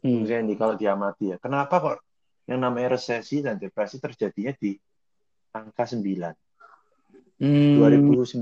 hmm. 0.00 0.24
misalnya 0.24 0.56
kalau 0.56 0.74
diamati 0.80 1.32
ya, 1.32 1.36
kenapa 1.36 1.76
kok 1.76 1.96
yang 2.44 2.60
namanya 2.60 2.96
resesi 2.96 3.40
dan 3.40 3.56
depresi 3.56 3.96
terjadinya 4.00 4.52
di 4.56 4.76
angka 5.54 5.84
9. 5.88 6.34
Hmm. 7.40 7.76
2009 7.80 8.40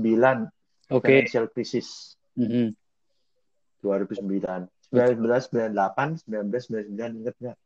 okay. 0.91 1.23
financial 1.23 1.45
crisis. 1.49 2.17
Mm 2.35 2.47
-hmm. 2.47 2.67
2009. 3.81 4.69
1998, 4.93 6.29
1999 6.29 7.21
ingat 7.25 7.35
nggak? 7.41 7.57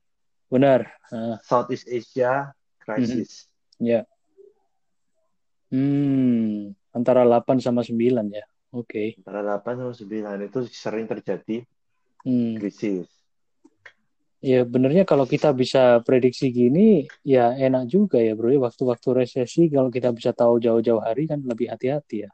Benar. 0.47 0.81
Uh. 1.11 1.35
Southeast 1.43 1.87
Asia 1.91 2.55
crisis. 2.79 3.47
Mm 3.77 3.83
-hmm. 3.83 3.87
Ya. 3.87 3.91
Yeah. 3.91 4.03
Hmm, 5.67 6.71
antara 6.95 7.27
8 7.27 7.59
sama 7.59 7.83
9 7.83 7.91
ya. 8.31 8.45
Oke. 8.71 8.87
Okay. 8.87 9.07
Antara 9.19 9.59
8 9.59 9.75
sama 9.75 9.91
9 9.91 10.47
itu 10.47 10.59
sering 10.71 11.05
terjadi 11.11 11.67
hmm. 12.23 12.55
krisis. 12.59 13.07
Ya 14.47 14.63
benernya 14.63 15.03
kalau 15.03 15.27
kita 15.27 15.51
bisa 15.51 15.99
prediksi 16.07 16.55
gini 16.55 17.03
ya 17.19 17.51
enak 17.51 17.91
juga 17.91 18.15
ya 18.23 18.31
bro 18.31 18.47
ya 18.47 18.63
waktu-waktu 18.63 19.27
resesi 19.27 19.67
kalau 19.67 19.91
kita 19.91 20.15
bisa 20.15 20.31
tahu 20.31 20.63
jauh-jauh 20.63 21.03
hari 21.03 21.27
kan 21.27 21.43
lebih 21.43 21.67
hati-hati 21.67 22.23
ya. 22.23 22.31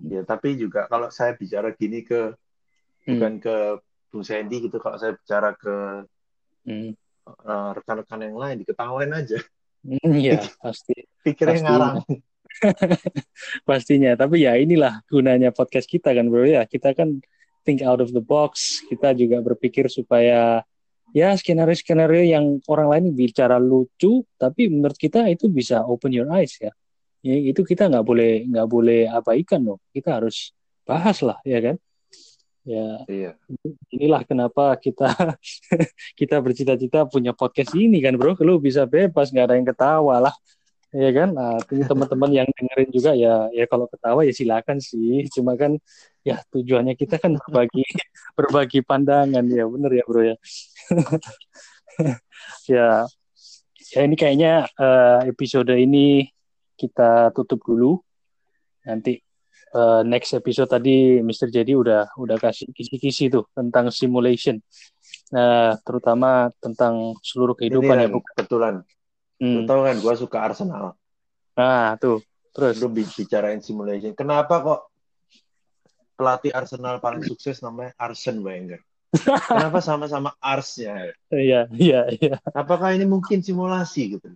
Ya, 0.00 0.20
tapi 0.24 0.56
juga 0.56 0.88
kalau 0.88 1.08
saya 1.08 1.36
bicara 1.36 1.72
gini 1.76 2.04
ke 2.04 2.36
hmm. 3.04 3.08
bukan 3.16 3.32
ke 3.40 3.56
Bung 4.10 4.24
Sandy 4.24 4.66
gitu, 4.66 4.80
kalau 4.80 4.96
saya 4.96 5.14
bicara 5.14 5.52
ke 5.54 5.76
hmm. 6.66 6.90
uh, 7.46 7.70
rekan-rekan 7.76 8.20
yang 8.24 8.36
lain 8.36 8.56
diketawain 8.64 9.12
aja. 9.12 9.38
Iya, 9.86 10.40
hmm, 10.40 10.60
pasti. 10.60 10.96
Pikirnya 11.24 11.60
ngarang. 11.64 11.96
Pastinya, 13.68 14.12
tapi 14.18 14.44
ya 14.44 14.56
inilah 14.58 15.04
gunanya 15.08 15.54
podcast 15.54 15.86
kita 15.86 16.12
kan, 16.12 16.26
Bro 16.28 16.48
ya. 16.48 16.66
Kita 16.66 16.92
kan 16.92 17.20
think 17.64 17.84
out 17.84 18.00
of 18.00 18.10
the 18.12 18.22
box. 18.22 18.80
Kita 18.88 19.12
juga 19.16 19.40
berpikir 19.44 19.88
supaya 19.92 20.64
ya 21.10 21.28
skenario-skenario 21.34 22.22
yang 22.22 22.62
orang 22.70 22.88
lain 22.90 23.04
bicara 23.14 23.58
lucu, 23.58 24.22
tapi 24.38 24.70
menurut 24.70 24.96
kita 24.96 25.26
itu 25.26 25.50
bisa 25.50 25.82
open 25.84 26.14
your 26.14 26.28
eyes 26.30 26.54
ya. 26.60 26.72
Ya 27.20 27.36
itu 27.36 27.60
kita 27.66 27.90
nggak 27.90 28.06
boleh 28.06 28.48
nggak 28.48 28.68
boleh 28.68 29.00
abaikan 29.10 29.60
loh. 29.60 29.78
Kita 29.92 30.22
harus 30.22 30.56
bahas 30.88 31.20
lah, 31.20 31.36
ya 31.44 31.60
kan? 31.60 31.76
Ya, 32.60 33.02
iya. 33.08 33.32
inilah 33.88 34.20
kenapa 34.20 34.76
kita 34.76 35.08
kita 36.20 36.36
bercita-cita 36.44 37.08
punya 37.08 37.32
podcast 37.32 37.72
ini 37.72 38.04
kan, 38.04 38.14
bro. 38.20 38.36
Lu 38.44 38.60
bisa 38.60 38.84
bebas, 38.84 39.32
nggak 39.32 39.46
ada 39.48 39.54
yang 39.56 39.68
ketawa 39.68 40.28
lah 40.28 40.34
ya 40.90 41.10
kan? 41.14 41.28
Nah, 41.34 41.58
teman-teman 41.66 42.30
yang 42.34 42.48
dengerin 42.50 42.90
juga 42.90 43.12
ya 43.14 43.46
ya 43.54 43.64
kalau 43.70 43.86
ketawa 43.86 44.26
ya 44.26 44.32
silakan 44.34 44.78
sih. 44.82 45.26
Cuma 45.30 45.54
kan 45.54 45.78
ya 46.26 46.42
tujuannya 46.50 46.94
kita 46.98 47.16
kan 47.22 47.38
berbagi 47.38 47.86
berbagi 48.38 48.80
pandangan. 48.82 49.44
Ya 49.46 49.64
bener 49.66 49.90
ya 49.94 50.04
bro 50.06 50.22
ya. 50.22 50.36
Ya 52.64 53.04
ya 53.92 54.00
ini 54.06 54.16
kayaknya 54.16 54.64
uh, 54.80 55.20
episode 55.28 55.74
ini 55.76 56.30
kita 56.78 57.34
tutup 57.36 57.60
dulu. 57.60 58.00
Nanti 58.88 59.20
uh, 59.76 60.00
next 60.06 60.32
episode 60.32 60.70
tadi 60.70 61.20
Mr. 61.20 61.52
Jadi 61.52 61.76
udah 61.76 62.16
udah 62.16 62.36
kasih 62.40 62.72
kisi-kisi 62.72 63.28
tuh 63.28 63.44
tentang 63.52 63.92
simulation. 63.92 64.56
Nah 65.36 65.76
terutama 65.84 66.48
tentang 66.62 67.12
seluruh 67.20 67.52
kehidupan 67.58 68.08
ini 68.08 68.08
ya 68.08 68.18
kebetulan 68.32 68.74
Hmm. 69.40 69.56
Lu 69.56 69.60
tau 69.64 69.82
kan 69.88 69.96
gue 69.96 70.14
suka 70.20 70.38
Arsenal. 70.44 70.92
Nah, 71.56 71.96
tuh. 71.96 72.20
Terus 72.52 72.76
lu 72.78 72.92
bicarain 72.92 73.64
simulation. 73.64 74.12
Kenapa 74.12 74.60
kok 74.60 74.80
pelatih 76.14 76.52
Arsenal 76.52 77.00
paling 77.00 77.24
sukses 77.24 77.64
namanya 77.64 77.96
Arsene 77.96 78.44
Wenger? 78.44 78.80
Kenapa 79.50 79.80
sama-sama 79.82 80.36
Arsnya? 80.38 81.16
Iya, 81.32 81.66
iya, 81.74 82.06
iya. 82.14 82.36
Apakah 82.54 82.94
ini 82.94 83.08
mungkin 83.08 83.42
simulasi 83.42 84.20
gitu? 84.20 84.28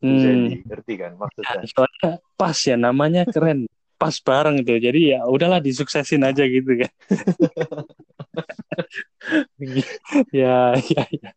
Hmm. 0.00 0.20
Jadi, 0.22 0.62
ngerti 0.64 0.94
kan 0.96 1.12
maksudnya? 1.18 1.60
Ya, 1.60 1.68
soalnya 1.68 2.10
pas 2.38 2.56
ya 2.62 2.76
namanya 2.78 3.26
keren. 3.28 3.66
Pas 3.96 4.12
bareng 4.20 4.60
itu. 4.60 4.76
Jadi 4.76 5.16
ya 5.16 5.24
udahlah 5.24 5.60
disuksesin 5.60 6.20
aja 6.20 6.44
gitu 6.44 6.84
kan. 6.84 6.92
ya, 10.32 10.76
ya, 10.76 11.02
ya. 11.08 11.30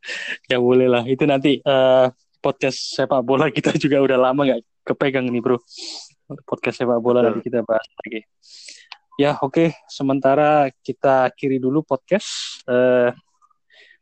Ya 0.47 0.57
boleh 0.59 0.87
lah. 0.91 1.03
Itu 1.07 1.23
nanti 1.23 1.63
uh, 1.63 2.11
podcast 2.39 2.95
sepak 2.95 3.21
bola 3.23 3.51
kita 3.55 3.75
juga 3.75 3.99
udah 3.99 4.17
lama 4.17 4.41
nggak 4.47 4.61
kepegang 4.87 5.27
nih 5.29 5.43
bro. 5.43 5.59
Podcast 6.47 6.81
sepak 6.81 6.99
bola 7.03 7.25
nanti 7.25 7.45
kita 7.45 7.61
bahas 7.63 7.85
lagi. 8.03 8.25
Ya 9.19 9.35
oke, 9.43 9.51
okay. 9.51 9.69
sementara 9.91 10.71
kita 10.79 11.27
akhiri 11.27 11.59
dulu 11.59 11.83
podcast. 11.83 12.63
Uh, 12.63 13.11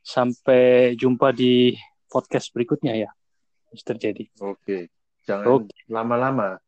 sampai 0.07 0.95
jumpa 0.95 1.35
di 1.35 1.75
podcast 2.07 2.53
berikutnya 2.55 2.95
ya, 2.95 3.09
Mister 3.73 3.99
Jadi. 3.99 4.29
Oke, 4.39 4.55
okay. 4.63 4.81
jangan 5.27 5.67
okay. 5.67 5.83
lama-lama. 5.91 6.61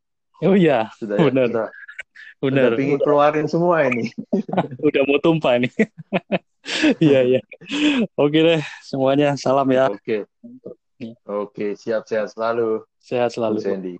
Oh 0.43 0.55
iya, 0.55 0.91
sudah 0.99 1.15
benar. 1.21 1.47
Sudah, 1.47 1.67
benar. 2.43 2.69
Udah 2.73 2.79
pingin 2.79 2.99
keluarin 2.99 3.47
semua 3.47 3.87
ini. 3.87 4.11
udah 4.87 5.01
mau 5.07 5.19
tumpah 5.23 5.55
nih. 5.61 5.71
Iya 7.01 7.25
iya. 7.25 7.41
Oke 8.13 8.45
deh, 8.45 8.61
semuanya 8.85 9.33
salam 9.39 9.65
ya. 9.73 9.89
Oke. 9.89 10.27
Okay. 10.27 10.77
Oke, 11.29 11.79
siap-siap 11.79 12.27
selalu. 12.27 12.83
Sehat 12.99 13.31
selalu. 13.31 13.59
Sandy. 13.63 13.95